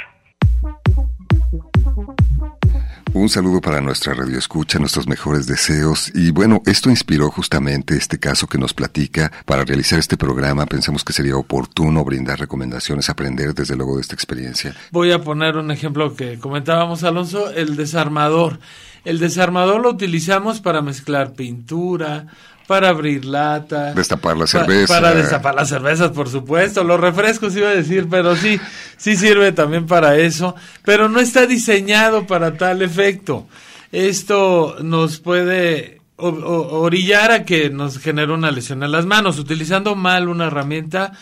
Un 3.14 3.28
saludo 3.28 3.60
para 3.60 3.80
nuestra 3.80 4.14
radio 4.14 4.38
escucha, 4.38 4.78
nuestros 4.78 5.08
mejores 5.08 5.46
deseos. 5.46 6.12
Y 6.14 6.30
bueno, 6.30 6.62
esto 6.66 6.88
inspiró 6.88 7.30
justamente 7.30 7.96
este 7.96 8.20
caso 8.20 8.46
que 8.46 8.58
nos 8.58 8.74
platica. 8.74 9.32
Para 9.44 9.64
realizar 9.64 9.98
este 9.98 10.16
programa 10.16 10.66
pensamos 10.66 11.04
que 11.04 11.12
sería 11.12 11.36
oportuno 11.36 12.04
brindar 12.04 12.38
recomendaciones, 12.38 13.10
aprender 13.10 13.54
desde 13.54 13.76
luego 13.76 13.96
de 13.96 14.02
esta 14.02 14.14
experiencia. 14.14 14.74
Voy 14.92 15.10
a 15.10 15.18
poner 15.18 15.56
un 15.56 15.70
ejemplo 15.70 16.14
que 16.14 16.38
comentábamos, 16.38 17.02
Alonso, 17.02 17.50
el 17.50 17.76
desarmador. 17.76 18.60
El 19.04 19.18
desarmador 19.18 19.80
lo 19.80 19.90
utilizamos 19.90 20.60
para 20.60 20.82
mezclar 20.82 21.32
pintura, 21.32 22.26
para 22.68 22.90
abrir 22.90 23.24
lata. 23.24 23.94
Destapar 23.94 24.36
la 24.36 24.46
cerveza. 24.46 24.94
para 24.94 25.14
destapar 25.14 25.54
las 25.54 25.70
cervezas, 25.70 26.10
por 26.10 26.28
supuesto. 26.28 26.84
Los 26.84 27.00
refrescos 27.00 27.56
iba 27.56 27.68
a 27.68 27.74
decir, 27.74 28.08
pero 28.10 28.36
sí, 28.36 28.60
sí 28.98 29.16
sirve 29.16 29.52
también 29.52 29.86
para 29.86 30.16
eso. 30.16 30.54
Pero 30.84 31.08
no 31.08 31.18
está 31.18 31.46
diseñado 31.46 32.26
para 32.26 32.58
tal 32.58 32.82
efecto. 32.82 33.48
Esto 33.90 34.76
nos 34.82 35.18
puede 35.18 36.02
orillar 36.16 37.30
a 37.30 37.44
que 37.44 37.70
nos 37.70 37.98
genere 37.98 38.32
una 38.32 38.50
lesión 38.50 38.82
en 38.82 38.92
las 38.92 39.06
manos. 39.06 39.38
Utilizando 39.38 39.94
mal 39.94 40.28
una 40.28 40.48
herramienta 40.48 41.12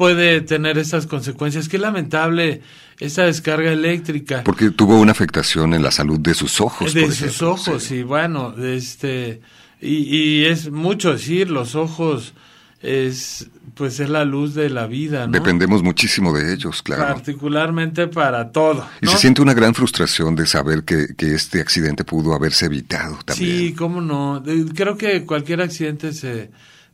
puede 0.00 0.40
tener 0.40 0.78
estas 0.78 1.06
consecuencias. 1.06 1.68
Qué 1.68 1.76
lamentable 1.76 2.62
esta 2.98 3.24
descarga 3.24 3.70
eléctrica. 3.70 4.42
Porque 4.44 4.70
tuvo 4.70 4.98
una 4.98 5.12
afectación 5.12 5.74
en 5.74 5.82
la 5.82 5.90
salud 5.90 6.18
de 6.18 6.32
sus 6.32 6.58
ojos. 6.62 6.94
de 6.94 7.02
por 7.02 7.10
sus 7.10 7.22
ejemplo, 7.22 7.50
ojos, 7.50 7.82
sí. 7.82 7.96
y 7.96 8.02
bueno, 8.02 8.54
este, 8.56 9.42
y, 9.78 9.96
y 10.16 10.44
es 10.46 10.70
mucho 10.70 11.12
decir, 11.12 11.50
los 11.50 11.74
ojos 11.74 12.32
es, 12.80 13.50
pues 13.74 14.00
es 14.00 14.08
la 14.08 14.24
luz 14.24 14.54
de 14.54 14.70
la 14.70 14.86
vida, 14.86 15.26
¿no? 15.26 15.32
Dependemos 15.32 15.82
muchísimo 15.82 16.32
de 16.32 16.54
ellos, 16.54 16.82
claro. 16.82 17.02
Particularmente 17.02 18.08
para 18.08 18.52
todo. 18.52 18.88
Y 19.02 19.04
¿no? 19.04 19.12
se 19.12 19.18
siente 19.18 19.42
una 19.42 19.52
gran 19.52 19.74
frustración 19.74 20.34
de 20.34 20.46
saber 20.46 20.84
que, 20.84 21.14
que 21.14 21.34
este 21.34 21.60
accidente 21.60 22.04
pudo 22.04 22.32
haberse 22.32 22.64
evitado 22.64 23.18
también. 23.22 23.50
Sí, 23.50 23.74
cómo 23.74 24.00
no. 24.00 24.42
Creo 24.74 24.96
que 24.96 25.26
cualquier 25.26 25.60
accidente 25.60 26.14
se 26.14 26.50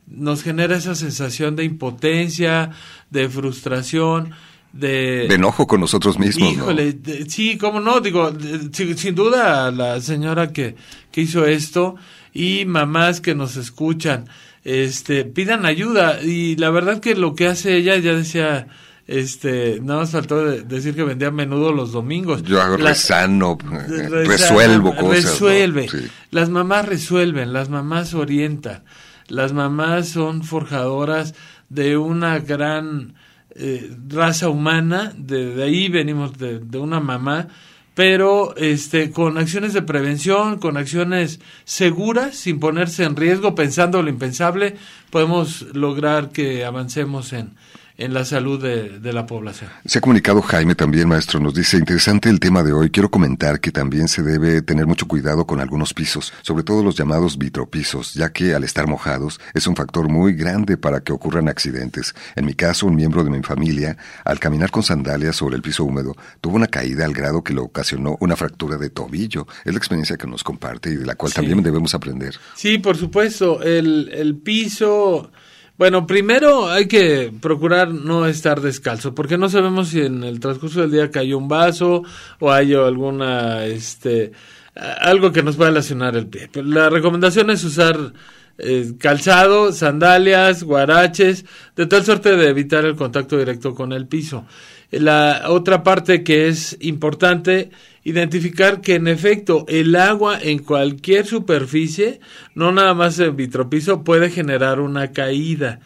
nos 0.07 0.41
genera 0.43 0.77
esa 0.77 0.95
sensación 0.95 1.55
de 1.55 1.63
impotencia, 1.65 2.71
de 3.09 3.29
frustración, 3.29 4.31
de 4.73 5.27
De 5.27 5.35
enojo 5.35 5.67
con 5.67 5.79
nosotros 5.81 6.17
mismos, 6.19 6.55
¿no? 6.55 6.63
Híjole, 6.63 6.93
de- 6.93 7.29
sí, 7.29 7.57
cómo 7.57 7.79
no, 7.79 7.99
digo, 7.99 8.31
de- 8.31 8.69
sin, 8.95 9.15
duda 9.15 9.71
la 9.71 9.99
señora 10.01 10.51
que, 10.53 10.75
que 11.11 11.21
hizo 11.21 11.45
esto 11.45 11.95
y 12.33 12.65
mamás 12.65 13.21
que 13.21 13.33
nos 13.35 13.55
escuchan, 13.57 14.25
este, 14.63 15.23
pidan 15.25 15.65
ayuda 15.65 16.21
y 16.21 16.55
la 16.57 16.69
verdad 16.69 16.99
que 16.99 17.15
lo 17.15 17.33
que 17.35 17.47
hace 17.47 17.77
ella, 17.77 17.95
ya 17.97 18.13
decía, 18.13 18.67
este, 19.07 19.79
nada 19.81 20.01
más 20.01 20.11
faltó 20.11 20.45
de- 20.45 20.61
decir 20.63 20.93
que 20.93 21.03
vendía 21.03 21.29
a 21.29 21.31
menudo 21.31 21.71
los 21.71 21.91
domingos. 21.93 22.43
Yo 22.43 22.61
hago 22.61 22.77
La- 22.77 22.89
resano, 22.89 23.57
eh, 23.63 24.09
Reza- 24.09 24.27
resuelvo 24.27 24.91
cosas. 24.95 25.01
¿no? 25.01 25.13
Resuelve. 25.31 25.89
Sí. 25.89 26.07
Las 26.31 26.49
mamás 26.49 26.85
resuelven, 26.85 27.53
las 27.53 27.69
mamás 27.69 28.13
orientan, 28.13 28.83
las 29.27 29.53
mamás 29.53 30.09
son 30.09 30.43
forjadoras 30.43 31.35
de 31.69 31.97
una 31.97 32.39
gran 32.39 33.15
eh, 33.51 33.91
raza 34.07 34.49
humana, 34.49 35.13
de, 35.17 35.55
de 35.55 35.63
ahí 35.63 35.89
venimos 35.89 36.37
de, 36.37 36.59
de 36.59 36.77
una 36.77 36.99
mamá, 36.99 37.47
pero 37.93 38.55
este 38.57 39.09
con 39.11 39.39
acciones 39.39 39.73
de 39.73 39.81
prevención, 39.81 40.59
con 40.59 40.77
acciones 40.77 41.39
seguras, 41.65 42.35
sin 42.35 42.59
ponerse 42.59 43.03
en 43.03 43.15
riesgo, 43.15 43.55
pensando 43.55 44.03
lo 44.03 44.09
impensable, 44.09 44.75
podemos 45.09 45.63
lograr 45.73 46.29
que 46.29 46.63
avancemos 46.63 47.33
en, 47.33 47.55
en 47.97 48.13
la 48.13 48.25
salud 48.25 48.61
de, 48.61 48.99
de 48.99 49.13
la 49.13 49.25
población. 49.25 49.69
Se 49.85 49.97
ha 49.97 50.01
comunicado 50.01 50.41
Jaime 50.41 50.75
también, 50.75 51.07
maestro, 51.07 51.39
nos 51.39 51.53
dice, 51.53 51.77
interesante 51.77 52.29
el 52.29 52.39
tema 52.39 52.61
de 52.63 52.71
hoy. 52.71 52.89
Quiero 52.91 53.09
comentar 53.09 53.59
que 53.59 53.71
también 53.71 54.07
se 54.07 54.21
debe 54.21 54.61
tener 54.61 54.85
mucho 54.85 55.07
cuidado 55.07 55.45
con 55.47 55.59
algunos 55.59 55.93
pisos, 55.93 56.31
sobre 56.43 56.63
todo 56.63 56.83
los 56.83 56.95
llamados 56.95 57.37
vitropisos, 57.37 58.13
ya 58.13 58.31
que 58.31 58.53
al 58.53 58.63
estar 58.63 58.87
mojados 58.87 59.39
es 59.53 59.65
un 59.67 59.75
factor 59.75 60.09
muy 60.09 60.33
grande 60.33 60.77
para 60.77 61.01
que 61.01 61.11
ocurran 61.11 61.49
accidentes. 61.49 62.13
En 62.35 62.45
mi 62.45 62.53
caso, 62.53 62.85
un 62.87 62.95
miembro 62.95 63.23
de 63.23 63.29
mi 63.31 63.41
familia, 63.41 63.97
al 64.25 64.39
caminar 64.39 64.69
con 64.71 64.83
sandalias 64.83 65.35
sobre 65.35 65.55
el 65.55 65.61
piso 65.61 65.83
húmedo, 65.83 66.15
tuvo 66.39 66.55
una 66.55 66.67
caída 66.67 67.03
al 67.05 67.13
grado 67.13 67.43
que 67.43 67.53
le 67.53 67.61
ocasionó 67.61 68.17
una 68.19 68.35
fractura 68.35 68.77
de 68.77 68.89
tobillo. 68.91 69.47
Es 69.65 69.73
la 69.73 69.77
experiencia 69.79 70.17
que 70.17 70.27
nos 70.27 70.43
comparte 70.43 70.91
y 70.91 70.95
de 70.97 71.05
la 71.05 71.15
cual 71.15 71.31
Sí. 71.31 71.37
también 71.37 71.63
debemos 71.63 71.95
aprender. 71.95 72.35
Sí, 72.55 72.77
por 72.77 72.95
supuesto. 72.95 73.61
El, 73.63 74.09
el 74.13 74.35
piso. 74.37 75.31
Bueno, 75.77 76.07
primero 76.07 76.69
hay 76.69 76.87
que 76.87 77.31
procurar 77.39 77.93
no 77.93 78.25
estar 78.25 78.61
descalzo, 78.61 79.13
porque 79.13 79.37
no 79.37 79.47
sabemos 79.47 79.89
si 79.89 80.01
en 80.01 80.23
el 80.23 80.39
transcurso 80.39 80.81
del 80.81 80.91
día 80.91 81.11
cayó 81.11 81.37
un 81.37 81.47
vaso 81.47 82.03
o 82.39 82.51
hay 82.51 82.73
alguna, 82.73 83.63
este, 83.65 84.31
algo 84.73 85.31
que 85.31 85.43
nos 85.43 85.55
pueda 85.55 85.69
lesionar 85.69 86.15
el 86.15 86.25
pie. 86.25 86.49
La 86.63 86.89
recomendación 86.89 87.51
es 87.51 87.63
usar 87.63 88.11
eh, 88.57 88.93
calzado, 88.97 89.71
sandalias, 89.71 90.63
guaraches, 90.63 91.45
de 91.75 91.85
tal 91.85 92.03
suerte 92.03 92.35
de 92.35 92.49
evitar 92.49 92.83
el 92.83 92.95
contacto 92.95 93.37
directo 93.37 93.75
con 93.75 93.93
el 93.93 94.07
piso. 94.07 94.47
La 94.89 95.43
otra 95.49 95.83
parte 95.83 96.23
que 96.23 96.47
es 96.47 96.75
importante, 96.79 97.69
identificar 98.07 98.79
que 98.79 98.95
en 98.95 99.09
efecto 99.09 99.65
el 99.67 99.93
agua 99.97 100.39
en 100.41 100.59
cualquier 100.59 101.25
superficie, 101.25 102.21
no 102.55 102.71
nada 102.71 102.93
más 102.93 103.19
en 103.19 103.35
vitropiso, 103.35 104.05
puede 104.05 104.29
generar 104.29 104.79
una 104.79 105.11
caída. 105.11 105.81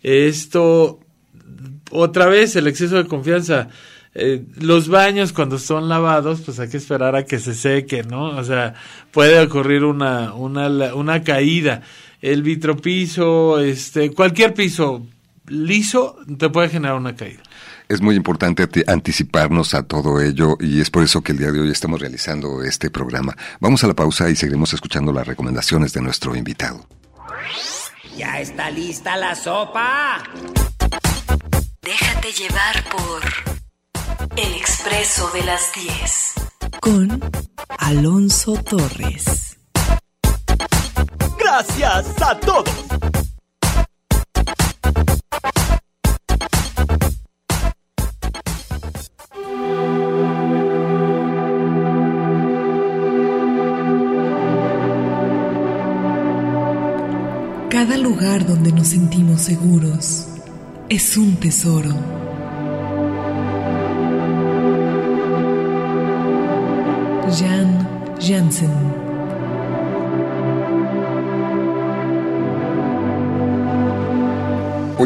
Esto, 0.00 1.00
otra 1.90 2.26
vez, 2.26 2.54
el 2.54 2.68
exceso 2.68 2.94
de 2.94 3.08
confianza. 3.08 3.70
Eh, 4.14 4.44
los 4.60 4.86
baños 4.86 5.32
cuando 5.32 5.58
son 5.58 5.88
lavados, 5.88 6.42
pues 6.42 6.60
hay 6.60 6.68
que 6.68 6.76
esperar 6.76 7.16
a 7.16 7.24
que 7.24 7.40
se 7.40 7.54
sequen, 7.54 8.06
¿no? 8.06 8.36
O 8.36 8.44
sea, 8.44 8.74
puede 9.10 9.40
ocurrir 9.40 9.82
una, 9.82 10.32
una, 10.32 10.94
una 10.94 11.24
caída. 11.24 11.82
El 12.22 12.44
vitropiso, 12.44 13.58
este, 13.58 14.12
cualquier 14.12 14.54
piso 14.54 15.04
liso 15.48 16.18
te 16.38 16.48
puede 16.50 16.68
generar 16.68 16.96
una 16.96 17.16
caída. 17.16 17.42
Es 17.88 18.00
muy 18.00 18.16
importante 18.16 18.66
anticiparnos 18.86 19.74
a 19.74 19.82
todo 19.82 20.20
ello 20.20 20.56
y 20.58 20.80
es 20.80 20.90
por 20.90 21.02
eso 21.02 21.20
que 21.20 21.32
el 21.32 21.38
día 21.38 21.52
de 21.52 21.60
hoy 21.60 21.70
estamos 21.70 22.00
realizando 22.00 22.62
este 22.62 22.90
programa. 22.90 23.36
Vamos 23.60 23.84
a 23.84 23.86
la 23.86 23.94
pausa 23.94 24.30
y 24.30 24.36
seguiremos 24.36 24.72
escuchando 24.72 25.12
las 25.12 25.26
recomendaciones 25.26 25.92
de 25.92 26.00
nuestro 26.00 26.34
invitado. 26.34 26.86
¿Ya 28.16 28.40
está 28.40 28.70
lista 28.70 29.16
la 29.16 29.34
sopa? 29.34 30.22
Déjate 31.82 32.32
llevar 32.32 32.84
por 32.90 33.22
El 34.36 34.54
Expreso 34.54 35.30
de 35.34 35.44
las 35.44 35.72
10. 35.74 36.34
Con 36.80 37.20
Alonso 37.78 38.54
Torres. 38.62 39.58
Gracias 41.38 42.22
a 42.22 42.40
todos. 42.40 43.33
Cada 57.86 57.98
lugar 57.98 58.46
donde 58.46 58.72
nos 58.72 58.88
sentimos 58.88 59.42
seguros 59.42 60.26
es 60.88 61.18
un 61.18 61.36
tesoro. 61.36 61.90
Jan 67.38 67.86
Jansen 68.18 68.93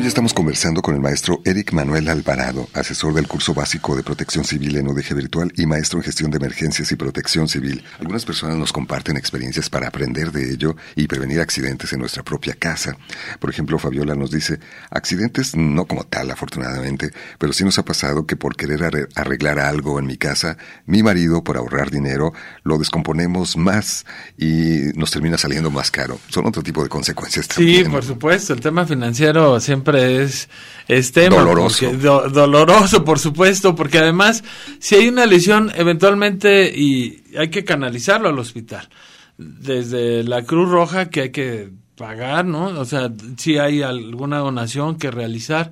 Hoy 0.01 0.07
estamos 0.07 0.32
conversando 0.32 0.80
con 0.80 0.94
el 0.94 1.01
maestro 1.01 1.40
Eric 1.44 1.72
Manuel 1.72 2.09
Alvarado, 2.09 2.68
asesor 2.72 3.14
del 3.14 3.26
curso 3.26 3.53
básico 3.53 3.96
de 3.96 4.05
protección 4.05 4.44
civil 4.44 4.76
en 4.76 4.86
UDG 4.86 5.12
Virtual 5.16 5.53
y 5.57 5.66
maestro 5.66 5.99
en 5.99 6.05
gestión 6.05 6.30
de 6.30 6.36
emergencias 6.36 6.92
y 6.92 6.96
protección 6.96 7.49
civil. 7.49 7.82
Algunas 7.99 8.24
personas 8.24 8.57
nos 8.57 8.72
comparten 8.72 9.16
experiencias 9.16 9.68
para 9.68 9.88
aprender 9.88 10.30
de 10.30 10.53
ello 10.53 10.76
y 10.94 11.09
prevenir 11.09 11.40
accidentes 11.40 11.92
en 11.92 11.99
nuestra 11.99 12.22
propia 12.22 12.55
casa. 12.55 12.96
Por 13.40 13.51
ejemplo, 13.51 13.76
Fabiola 13.80 14.14
nos 14.14 14.30
dice, 14.30 14.61
accidentes 14.88 15.57
no 15.57 15.86
como 15.86 16.05
tal, 16.05 16.30
afortunadamente, 16.30 17.11
pero 17.36 17.53
sí 17.53 17.64
nos 17.64 17.80
ha 17.80 17.84
pasado 17.84 18.24
que 18.24 18.36
por 18.36 18.55
querer 18.55 18.82
arre- 18.82 19.09
arreglar 19.16 19.59
algo 19.59 19.99
en 19.99 20.07
mi 20.07 20.16
casa, 20.16 20.59
mi 20.86 21.03
marido, 21.03 21.42
por 21.42 21.57
ahorrar 21.57 21.90
dinero, 21.90 22.32
lo 22.62 22.78
descomponemos 22.78 23.57
más 23.57 24.07
y 24.38 24.92
nos 24.94 25.11
termina 25.11 25.36
saliendo 25.38 25.72
más 25.72 25.90
caro. 25.90 26.20
Son 26.28 26.46
otro 26.46 26.62
tipo 26.62 26.84
de 26.84 26.88
consecuencias 26.88 27.46
Sí, 27.46 27.55
también. 27.57 27.90
por 27.90 28.05
supuesto, 28.05 28.53
el 28.53 28.61
tema 28.61 28.86
financiero 28.86 29.59
siempre 29.93 30.22
es, 30.22 30.49
es 30.89 31.12
tema. 31.12 31.36
Doloroso. 31.36 31.86
porque- 31.86 31.97
do- 31.99 32.28
doloroso, 32.28 33.05
por 33.05 33.18
supuesto, 33.18 33.74
porque 33.74 33.99
además, 33.99 34.45
si 34.78 34.95
hay 34.97 35.09
una 35.09 35.26
lesión, 35.26 35.72
eventualmente 35.74 36.72
y 36.74 37.22
hay 37.36 37.49
que 37.51 37.64
canalizarlo 37.64 38.28
al 38.28 38.39
hospital. 38.39 38.89
Desde 39.36 40.24
la 40.24 40.43
Cruz 40.43 40.68
Roja 40.70 41.11
que 41.11 41.20
hay 41.22 41.30
que 41.30 41.70
pagar, 41.97 42.45
¿no? 42.45 42.66
O 42.80 42.84
sea, 42.84 43.11
si 43.36 43.59
hay 43.59 43.82
alguna 43.82 44.39
donación 44.39 44.97
que 44.99 45.11
realizar, 45.11 45.70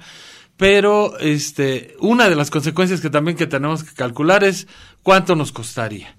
pero 0.57 1.19
este, 1.19 1.97
una 2.01 2.29
de 2.29 2.37
las 2.37 2.51
consecuencias 2.51 3.01
que 3.01 3.11
también 3.11 3.37
que 3.37 3.47
tenemos 3.47 3.85
que 3.85 3.95
calcular 3.95 4.43
es 4.45 4.67
cuánto 5.03 5.35
nos 5.37 5.53
costaría. 5.53 6.16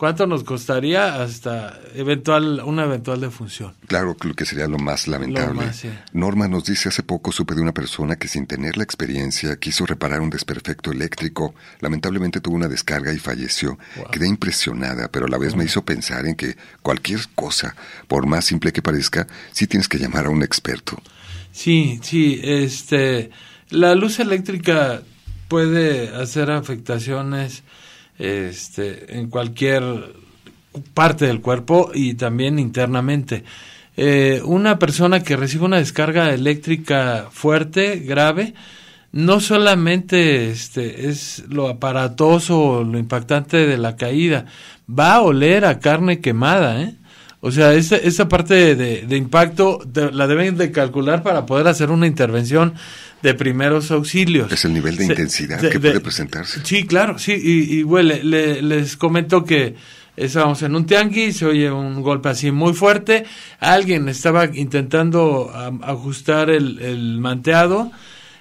¿Cuánto 0.00 0.26
nos 0.26 0.44
costaría 0.44 1.22
hasta 1.22 1.78
eventual 1.94 2.62
una 2.64 2.84
eventual 2.84 3.20
defunción? 3.20 3.74
Claro, 3.86 4.16
que 4.16 4.46
sería 4.46 4.66
lo 4.66 4.78
más 4.78 5.06
lamentable. 5.06 5.60
Lo 5.60 5.66
más, 5.66 5.76
sí. 5.76 5.90
Norma 6.14 6.48
nos 6.48 6.64
dice 6.64 6.88
hace 6.88 7.02
poco 7.02 7.32
supe 7.32 7.54
de 7.54 7.60
una 7.60 7.74
persona 7.74 8.16
que 8.16 8.26
sin 8.26 8.46
tener 8.46 8.78
la 8.78 8.82
experiencia 8.82 9.58
quiso 9.58 9.84
reparar 9.84 10.22
un 10.22 10.30
desperfecto 10.30 10.90
eléctrico. 10.90 11.54
Lamentablemente 11.80 12.40
tuvo 12.40 12.54
una 12.54 12.66
descarga 12.66 13.12
y 13.12 13.18
falleció. 13.18 13.78
Quedé 14.10 14.26
impresionada, 14.26 15.08
pero 15.08 15.26
a 15.26 15.28
la 15.28 15.36
vez 15.36 15.54
me 15.54 15.64
hizo 15.64 15.84
pensar 15.84 16.24
en 16.24 16.34
que 16.34 16.56
cualquier 16.80 17.20
cosa, 17.34 17.76
por 18.08 18.26
más 18.26 18.46
simple 18.46 18.72
que 18.72 18.80
parezca, 18.80 19.26
sí 19.52 19.66
tienes 19.66 19.86
que 19.86 19.98
llamar 19.98 20.24
a 20.24 20.30
un 20.30 20.42
experto. 20.42 20.96
Sí, 21.52 22.00
sí, 22.02 22.40
este, 22.42 23.32
la 23.68 23.94
luz 23.94 24.18
eléctrica 24.18 25.02
puede 25.48 26.08
hacer 26.16 26.50
afectaciones 26.50 27.64
este, 28.20 29.18
en 29.18 29.30
cualquier 29.30 29.82
parte 30.94 31.26
del 31.26 31.40
cuerpo 31.40 31.90
y 31.92 32.14
también 32.14 32.58
internamente. 32.58 33.44
Eh, 33.96 34.40
una 34.44 34.78
persona 34.78 35.22
que 35.22 35.36
recibe 35.36 35.64
una 35.64 35.78
descarga 35.78 36.32
eléctrica 36.32 37.28
fuerte, 37.30 37.96
grave, 37.96 38.54
no 39.12 39.40
solamente 39.40 40.50
este, 40.50 41.08
es 41.08 41.44
lo 41.48 41.68
aparatoso 41.68 42.84
lo 42.84 42.98
impactante 42.98 43.66
de 43.66 43.78
la 43.78 43.96
caída, 43.96 44.46
va 44.88 45.14
a 45.14 45.22
oler 45.22 45.64
a 45.64 45.80
carne 45.80 46.20
quemada, 46.20 46.82
¿eh? 46.82 46.94
O 47.42 47.50
sea, 47.50 47.72
esa, 47.72 47.96
esa 47.96 48.28
parte 48.28 48.74
de, 48.76 49.02
de 49.06 49.16
impacto 49.16 49.80
de- 49.86 50.12
la 50.12 50.26
deben 50.26 50.58
de 50.58 50.70
calcular 50.70 51.22
para 51.22 51.46
poder 51.46 51.68
hacer 51.68 51.90
una 51.90 52.06
intervención 52.06 52.74
de 53.22 53.32
primeros 53.34 53.90
auxilios. 53.90 54.52
Es 54.52 54.64
el 54.66 54.74
nivel 54.74 54.96
de 54.96 55.06
Se- 55.06 55.12
intensidad 55.12 55.60
de- 55.60 55.70
que 55.70 55.78
de- 55.78 55.88
puede 55.90 56.00
presentarse. 56.00 56.60
Sí, 56.64 56.84
claro, 56.86 57.18
sí, 57.18 57.32
y, 57.32 57.78
y 57.78 57.82
huele. 57.82 58.22
Le- 58.24 58.60
les 58.60 58.96
comento 58.96 59.44
que 59.44 59.74
estábamos 60.16 60.60
en 60.62 60.74
un 60.74 60.84
tianguis, 60.84 61.38
se 61.38 61.46
oye 61.46 61.70
un 61.70 62.02
golpe 62.02 62.28
así 62.28 62.50
muy 62.50 62.74
fuerte, 62.74 63.24
alguien 63.58 64.06
estaba 64.10 64.44
intentando 64.54 65.50
ajustar 65.82 66.50
el, 66.50 66.78
el 66.80 67.18
manteado 67.20 67.90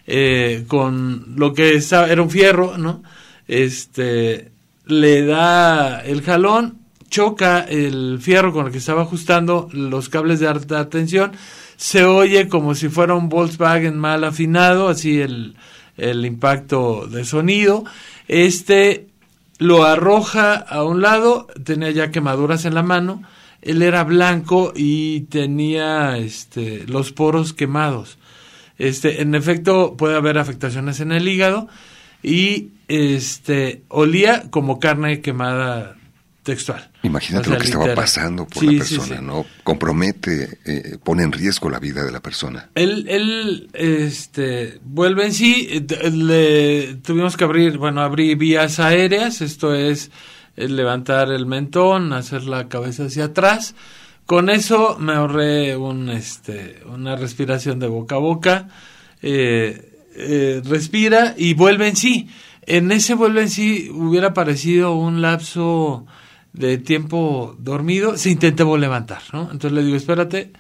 eh, 0.08 0.66
con 0.68 1.36
lo 1.38 1.54
que 1.54 1.76
estaba, 1.76 2.10
era 2.10 2.22
un 2.22 2.30
fierro, 2.30 2.78
¿no? 2.78 3.02
Este, 3.48 4.52
le 4.88 5.26
da 5.26 6.02
el 6.04 6.22
jalón, 6.22 6.79
choca 7.10 7.60
el 7.62 8.20
fierro 8.22 8.54
con 8.54 8.68
el 8.68 8.72
que 8.72 8.78
estaba 8.78 9.04
ajustando 9.04 9.70
los 9.72 10.10
cables 10.10 10.40
de 10.40 10.48
alta 10.48 10.90
tensión, 10.90 11.32
se 11.78 12.04
oye 12.04 12.48
como 12.48 12.76
si 12.76 12.90
fuera 12.90 13.16
un 13.16 13.30
Volkswagen 13.30 13.98
mal 13.98 14.24
afinado, 14.24 14.90
así 14.90 15.22
el, 15.22 15.56
el 15.98 16.26
impacto 16.26 17.08
de 17.08 17.26
sonido. 17.26 17.86
Este 18.28 19.08
lo 19.60 19.84
arroja 19.84 20.54
a 20.56 20.84
un 20.84 21.02
lado, 21.02 21.48
tenía 21.64 21.92
ya 21.92 22.12
quemaduras 22.12 22.66
en 22.66 22.74
la 22.74 22.84
mano, 22.84 23.24
él 23.62 23.82
era 23.82 24.04
blanco 24.06 24.72
y 24.76 25.22
tenía 25.22 26.18
este, 26.18 26.86
los 26.88 27.12
poros 27.12 27.54
quemados. 27.54 28.18
Este, 28.78 29.22
en 29.22 29.36
efecto, 29.36 29.96
puede 29.98 30.16
haber 30.16 30.38
afectaciones 30.38 31.02
en 31.02 31.12
el 31.12 31.28
hígado 31.28 31.68
y 32.24 32.70
este 32.88 33.84
olía 33.90 34.50
como 34.50 34.80
carne 34.80 35.22
quemada 35.22 35.98
textual. 36.44 36.89
Imagínate 37.04 37.42
O 37.42 37.52
sea, 37.52 37.54
lo 37.54 37.60
que 37.60 37.66
estaba 37.66 37.96
pasando 37.96 38.46
por 38.46 38.60
Sí, 38.62 38.72
la 38.74 38.80
persona, 38.80 39.18
sí. 39.18 39.24
¿no? 39.24 39.46
Compromete, 39.64 40.60
eh, 40.66 40.98
pone 41.04 41.24
en 41.24 41.32
riesgo 41.32 41.70
la 41.70 41.80
vida 41.80 42.04
de 42.04 42.12
la 42.12 42.20
persona. 42.20 42.70
Él, 42.76 43.06
él 43.08 43.70
este, 43.74 44.80
vuelve 44.84 45.26
en 45.28 45.34
sí, 45.34 45.86
le 46.12 46.96
tuvimos 46.96 47.38
que 47.38 47.46
abrir, 47.46 47.78
bueno, 47.78 48.02
abrí 48.02 48.36
vías 48.36 48.80
aéreas, 48.80 49.42
esto 49.42 49.74
es 49.74 50.12
eh, 50.58 50.68
levantar 50.68 51.32
el 51.32 51.46
mentón, 51.46 52.12
hacer 52.12 52.44
la 52.44 52.68
cabeza 52.68 53.06
hacia 53.06 53.26
atrás. 53.26 53.76
Con 54.26 54.50
eso 54.50 54.98
me 55.00 55.14
ahorré 55.14 55.78
un, 55.78 56.10
este, 56.10 56.82
una 56.86 57.16
respiración 57.16 57.80
de 57.80 57.88
boca 57.88 58.16
a 58.16 58.20
boca. 58.20 58.68
eh, 59.22 59.86
eh, 60.16 60.62
respira 60.66 61.34
y 61.38 61.54
vuelve 61.54 61.88
en 61.88 61.96
sí. 61.96 62.28
En 62.64 62.92
ese 62.92 63.14
vuelve 63.14 63.42
en 63.44 63.50
sí 63.50 63.90
hubiera 63.90 64.34
parecido 64.34 64.94
un 64.96 65.22
lapso 65.22 66.06
de 66.54 66.78
tiempo 66.78 67.56
dormido. 67.60 68.18
Se 68.18 68.30
intentó 68.30 68.76
levantar, 68.78 69.22
¿no? 69.34 69.44
Entonces 69.52 69.72
le 69.74 69.84
digo, 69.84 69.96
espérate, 69.98 70.52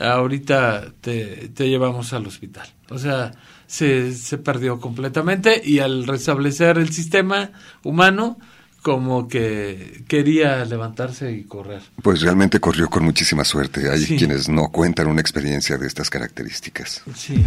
ahorita 0.00 0.92
te, 1.00 1.48
te 1.54 1.68
llevamos 1.68 2.12
al 2.12 2.26
hospital. 2.26 2.68
O 2.90 2.98
sea, 2.98 3.32
se, 3.66 4.12
se 4.14 4.38
perdió 4.38 4.80
completamente 4.80 5.60
y 5.64 5.78
al 5.78 6.06
restablecer 6.06 6.78
el 6.78 6.90
sistema 6.90 7.50
humano, 7.82 8.38
como 8.82 9.28
que 9.28 10.04
quería 10.08 10.62
levantarse 10.66 11.32
y 11.32 11.44
correr. 11.44 11.80
Pues 12.02 12.20
realmente 12.20 12.60
corrió 12.60 12.90
con 12.90 13.02
muchísima 13.04 13.42
suerte. 13.42 13.88
Hay 13.90 14.00
Sí. 14.00 14.16
quienes 14.16 14.48
no 14.50 14.68
cuentan 14.68 15.06
una 15.06 15.22
experiencia 15.22 15.78
de 15.78 15.86
estas 15.86 16.10
características. 16.10 17.02
Sí. 17.16 17.42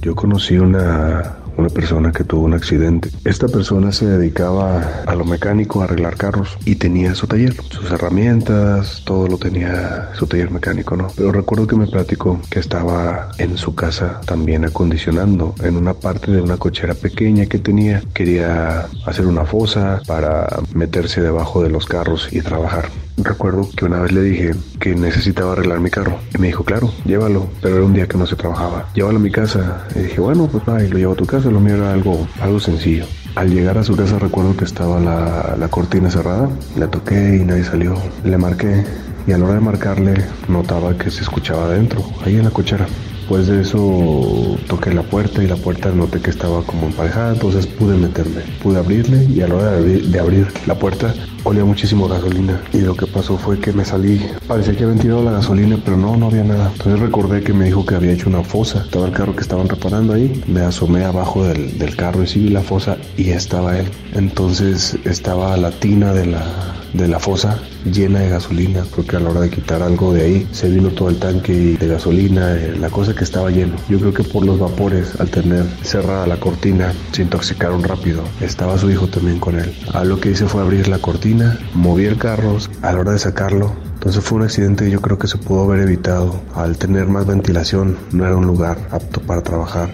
Yo 0.00 0.16
conocí 0.16 0.56
una, 0.58 1.36
una 1.56 1.68
persona 1.68 2.12
que 2.12 2.24
tuvo 2.24 2.44
un 2.44 2.54
accidente. 2.54 3.10
Esta 3.24 3.48
persona 3.48 3.92
se 3.92 4.06
dedicaba 4.06 5.02
a 5.06 5.14
lo 5.14 5.24
mecánico, 5.24 5.80
a 5.80 5.84
arreglar 5.84 6.16
carros 6.16 6.56
y 6.64 6.76
tenía 6.76 7.14
su 7.14 7.26
taller, 7.26 7.54
sus 7.70 7.90
herramientas, 7.90 9.02
todo 9.04 9.28
lo 9.28 9.38
tenía 9.38 10.10
su 10.14 10.26
taller 10.26 10.50
mecánico, 10.50 10.96
¿no? 10.96 11.08
Pero 11.16 11.32
recuerdo 11.32 11.66
que 11.66 11.76
me 11.76 11.86
platicó 11.86 12.40
que 12.50 12.58
estaba 12.58 13.30
en 13.38 13.56
su 13.56 13.74
casa 13.74 14.20
también 14.24 14.64
acondicionando 14.64 15.54
en 15.62 15.76
una 15.76 15.94
parte 15.94 16.30
de 16.30 16.40
una 16.40 16.56
cochera 16.56 16.94
pequeña 16.94 17.46
que 17.46 17.58
tenía. 17.58 18.02
Quería 18.14 18.86
hacer 19.06 19.26
una 19.26 19.44
fosa 19.44 20.00
para 20.06 20.48
meterse 20.74 21.20
debajo 21.20 21.62
de 21.62 21.70
los 21.70 21.86
carros 21.86 22.28
y 22.32 22.40
trabajar. 22.40 22.88
Recuerdo 23.24 23.68
que 23.76 23.84
una 23.84 24.00
vez 24.00 24.12
le 24.12 24.22
dije 24.22 24.54
que 24.80 24.94
necesitaba 24.94 25.52
arreglar 25.52 25.80
mi 25.80 25.90
carro 25.90 26.18
y 26.34 26.38
me 26.38 26.48
dijo, 26.48 26.64
claro, 26.64 26.92
llévalo, 27.04 27.48
pero 27.60 27.76
era 27.76 27.84
un 27.84 27.92
día 27.92 28.06
que 28.06 28.18
no 28.18 28.26
se 28.26 28.36
trabajaba. 28.36 28.88
Llévalo 28.94 29.18
a 29.18 29.20
mi 29.20 29.30
casa. 29.30 29.86
Y 29.94 30.00
dije, 30.00 30.20
bueno, 30.20 30.48
pues 30.50 30.64
va, 30.68 30.82
y 30.82 30.88
lo 30.88 30.98
llevo 30.98 31.12
a 31.12 31.16
tu 31.16 31.26
casa, 31.26 31.50
lo 31.50 31.60
mío 31.60 31.76
era 31.76 31.92
algo, 31.92 32.26
algo 32.40 32.58
sencillo. 32.58 33.04
Al 33.34 33.50
llegar 33.50 33.78
a 33.78 33.84
su 33.84 33.96
casa 33.96 34.18
recuerdo 34.18 34.56
que 34.56 34.64
estaba 34.64 35.00
la, 35.00 35.56
la 35.58 35.68
cortina 35.68 36.10
cerrada, 36.10 36.50
la 36.76 36.88
toqué 36.88 37.36
y 37.36 37.44
nadie 37.44 37.64
salió. 37.64 37.94
Le 38.24 38.36
marqué 38.36 38.84
y 39.26 39.32
a 39.32 39.38
la 39.38 39.44
hora 39.44 39.54
de 39.54 39.60
marcarle 39.60 40.14
notaba 40.48 40.96
que 40.98 41.10
se 41.10 41.22
escuchaba 41.22 41.66
adentro, 41.66 42.04
ahí 42.24 42.36
en 42.36 42.44
la 42.44 42.50
cochera. 42.50 42.86
Después 43.20 43.46
de 43.46 43.62
eso 43.62 44.58
toqué 44.68 44.92
la 44.92 45.02
puerta 45.04 45.42
y 45.42 45.46
la 45.46 45.56
puerta 45.56 45.90
noté 45.90 46.20
que 46.20 46.30
estaba 46.30 46.62
como 46.64 46.88
emparejada, 46.88 47.32
entonces 47.32 47.66
pude 47.66 47.96
meterme, 47.96 48.42
pude 48.62 48.78
abrirle 48.78 49.24
y 49.24 49.40
a 49.40 49.48
la 49.48 49.54
hora 49.54 49.72
de 49.80 50.18
abrir 50.20 50.48
la 50.66 50.74
puerta 50.74 51.14
olía 51.44 51.64
muchísimo 51.64 52.08
gasolina 52.08 52.60
y 52.72 52.78
lo 52.78 52.94
que 52.94 53.06
pasó 53.06 53.36
fue 53.36 53.58
que 53.58 53.72
me 53.72 53.84
salí, 53.84 54.20
parecía 54.46 54.76
que 54.76 54.84
habían 54.84 54.98
tirado 54.98 55.22
la 55.22 55.32
gasolina, 55.32 55.78
pero 55.84 55.96
no, 55.96 56.16
no 56.16 56.26
había 56.26 56.44
nada. 56.44 56.70
Entonces 56.72 57.00
recordé 57.00 57.42
que 57.42 57.52
me 57.52 57.66
dijo 57.66 57.84
que 57.84 57.94
había 57.94 58.12
hecho 58.12 58.28
una 58.28 58.42
fosa, 58.42 58.82
estaba 58.84 59.06
el 59.06 59.12
carro 59.12 59.34
que 59.34 59.42
estaban 59.42 59.68
reparando 59.68 60.14
ahí, 60.14 60.42
me 60.46 60.60
asomé 60.60 61.04
abajo 61.04 61.44
del, 61.44 61.78
del 61.78 61.96
carro 61.96 62.22
y 62.22 62.26
sí 62.26 62.40
vi 62.40 62.48
la 62.48 62.62
fosa 62.62 62.96
y 63.16 63.30
estaba 63.30 63.78
él. 63.78 63.86
Entonces 64.14 64.98
estaba 65.04 65.56
la 65.56 65.70
tina 65.70 66.12
de 66.12 66.26
la, 66.26 66.44
de 66.92 67.08
la 67.08 67.18
fosa 67.18 67.60
llena 67.84 68.20
de 68.20 68.28
gasolina, 68.28 68.84
porque 68.94 69.16
a 69.16 69.20
la 69.20 69.30
hora 69.30 69.40
de 69.40 69.50
quitar 69.50 69.82
algo 69.82 70.12
de 70.12 70.22
ahí 70.22 70.46
se 70.52 70.68
vino 70.68 70.90
todo 70.90 71.08
el 71.08 71.18
tanque 71.18 71.76
de 71.78 71.88
gasolina, 71.88 72.54
eh, 72.54 72.76
la 72.78 72.90
cosa 72.90 73.14
que 73.14 73.24
estaba 73.24 73.50
lleno. 73.50 73.74
Yo 73.88 73.98
creo 73.98 74.12
que 74.12 74.22
por 74.22 74.44
los 74.44 74.58
vapores, 74.58 75.18
al 75.20 75.30
tener 75.30 75.64
cerrada 75.82 76.26
la 76.26 76.38
cortina, 76.38 76.92
se 77.12 77.22
intoxicaron 77.22 77.82
rápido. 77.82 78.22
Estaba 78.40 78.78
su 78.78 78.90
hijo 78.90 79.06
también 79.08 79.38
con 79.38 79.58
él. 79.58 79.74
A 79.92 80.04
lo 80.04 80.20
que 80.20 80.30
hice 80.30 80.46
fue 80.46 80.62
abrir 80.62 80.88
la 80.88 80.98
cortina, 80.98 81.31
moví 81.74 82.04
el 82.04 82.18
carro 82.18 82.58
a 82.82 82.92
la 82.92 83.00
hora 83.00 83.12
de 83.12 83.18
sacarlo. 83.18 83.74
Entonces 83.94 84.24
fue 84.24 84.38
un 84.38 84.44
accidente 84.44 84.84
que 84.84 84.90
yo 84.90 85.00
creo 85.00 85.18
que 85.18 85.28
se 85.28 85.38
pudo 85.38 85.62
haber 85.64 85.80
evitado. 85.86 86.42
Al 86.54 86.76
tener 86.76 87.06
más 87.06 87.26
ventilación, 87.26 87.96
no 88.12 88.26
era 88.26 88.36
un 88.36 88.46
lugar 88.46 88.78
apto 88.90 89.20
para 89.20 89.42
trabajar. 89.42 89.90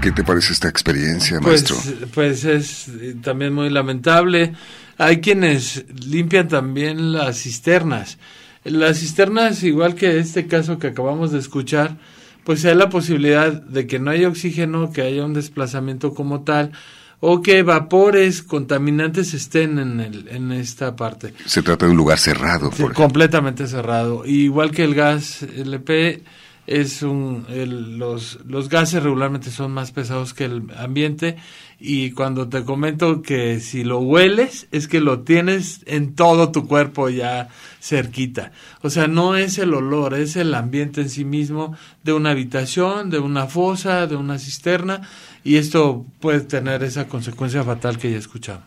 ¿Qué 0.00 0.10
te 0.10 0.24
parece 0.24 0.52
esta 0.52 0.68
experiencia, 0.68 1.38
Pues, 1.40 1.70
maestro? 1.70 2.08
pues 2.12 2.44
es 2.44 2.88
eh, 2.88 3.14
también 3.22 3.52
muy 3.52 3.70
lamentable. 3.70 4.52
Hay 4.98 5.20
quienes 5.20 5.84
limpian 6.06 6.48
también 6.48 7.12
las 7.12 7.38
cisternas. 7.42 8.18
Las 8.64 8.98
cisternas, 8.98 9.62
igual 9.62 9.94
que 9.94 10.18
este 10.18 10.46
caso 10.46 10.78
que 10.78 10.88
acabamos 10.88 11.30
de 11.30 11.38
escuchar, 11.38 11.98
pues 12.44 12.64
hay 12.64 12.74
la 12.74 12.88
posibilidad 12.88 13.52
de 13.52 13.86
que 13.86 14.00
no 14.00 14.10
haya 14.10 14.28
oxígeno, 14.28 14.92
que 14.92 15.02
haya 15.02 15.24
un 15.24 15.34
desplazamiento 15.34 16.14
como 16.14 16.42
tal, 16.42 16.72
o 17.24 17.40
que 17.40 17.62
vapores 17.62 18.42
contaminantes 18.42 19.32
estén 19.32 19.78
en, 19.78 20.00
el, 20.00 20.26
en 20.28 20.50
esta 20.50 20.96
parte. 20.96 21.34
Se 21.46 21.62
trata 21.62 21.86
de 21.86 21.92
un 21.92 21.96
lugar 21.96 22.18
cerrado. 22.18 22.72
Sí, 22.72 22.82
por 22.82 22.94
completamente 22.94 23.68
cerrado. 23.68 24.26
Igual 24.26 24.72
que 24.72 24.82
el 24.82 24.94
gas 24.96 25.42
LP, 25.44 26.24
es 26.66 27.02
un 27.02 27.44
el- 27.48 27.98
los 27.98 28.38
los 28.46 28.68
gases 28.68 29.02
regularmente 29.02 29.50
son 29.50 29.72
más 29.72 29.90
pesados 29.90 30.32
que 30.32 30.44
el 30.44 30.62
ambiente 30.78 31.36
y 31.80 32.12
cuando 32.12 32.48
te 32.48 32.62
comento 32.64 33.20
que 33.20 33.58
si 33.58 33.82
lo 33.82 33.98
hueles 33.98 34.68
es 34.70 34.86
que 34.86 35.00
lo 35.00 35.20
tienes 35.22 35.80
en 35.86 36.14
todo 36.14 36.52
tu 36.52 36.68
cuerpo 36.68 37.08
ya 37.08 37.48
cerquita. 37.80 38.52
O 38.82 38.90
sea, 38.90 39.08
no 39.08 39.34
es 39.36 39.58
el 39.58 39.74
olor, 39.74 40.14
es 40.14 40.36
el 40.36 40.54
ambiente 40.54 41.00
en 41.00 41.10
sí 41.10 41.24
mismo 41.24 41.76
de 42.04 42.12
una 42.12 42.30
habitación, 42.30 43.10
de 43.10 43.18
una 43.18 43.46
fosa, 43.48 44.06
de 44.06 44.14
una 44.14 44.38
cisterna 44.38 45.02
y 45.44 45.56
esto 45.56 46.06
puede 46.20 46.40
tener 46.40 46.82
esa 46.82 47.08
consecuencia 47.08 47.64
fatal 47.64 47.98
que 47.98 48.12
ya 48.12 48.18
escuchamos. 48.18 48.64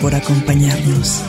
Por 0.00 0.14
acompañarnos. 0.14 1.23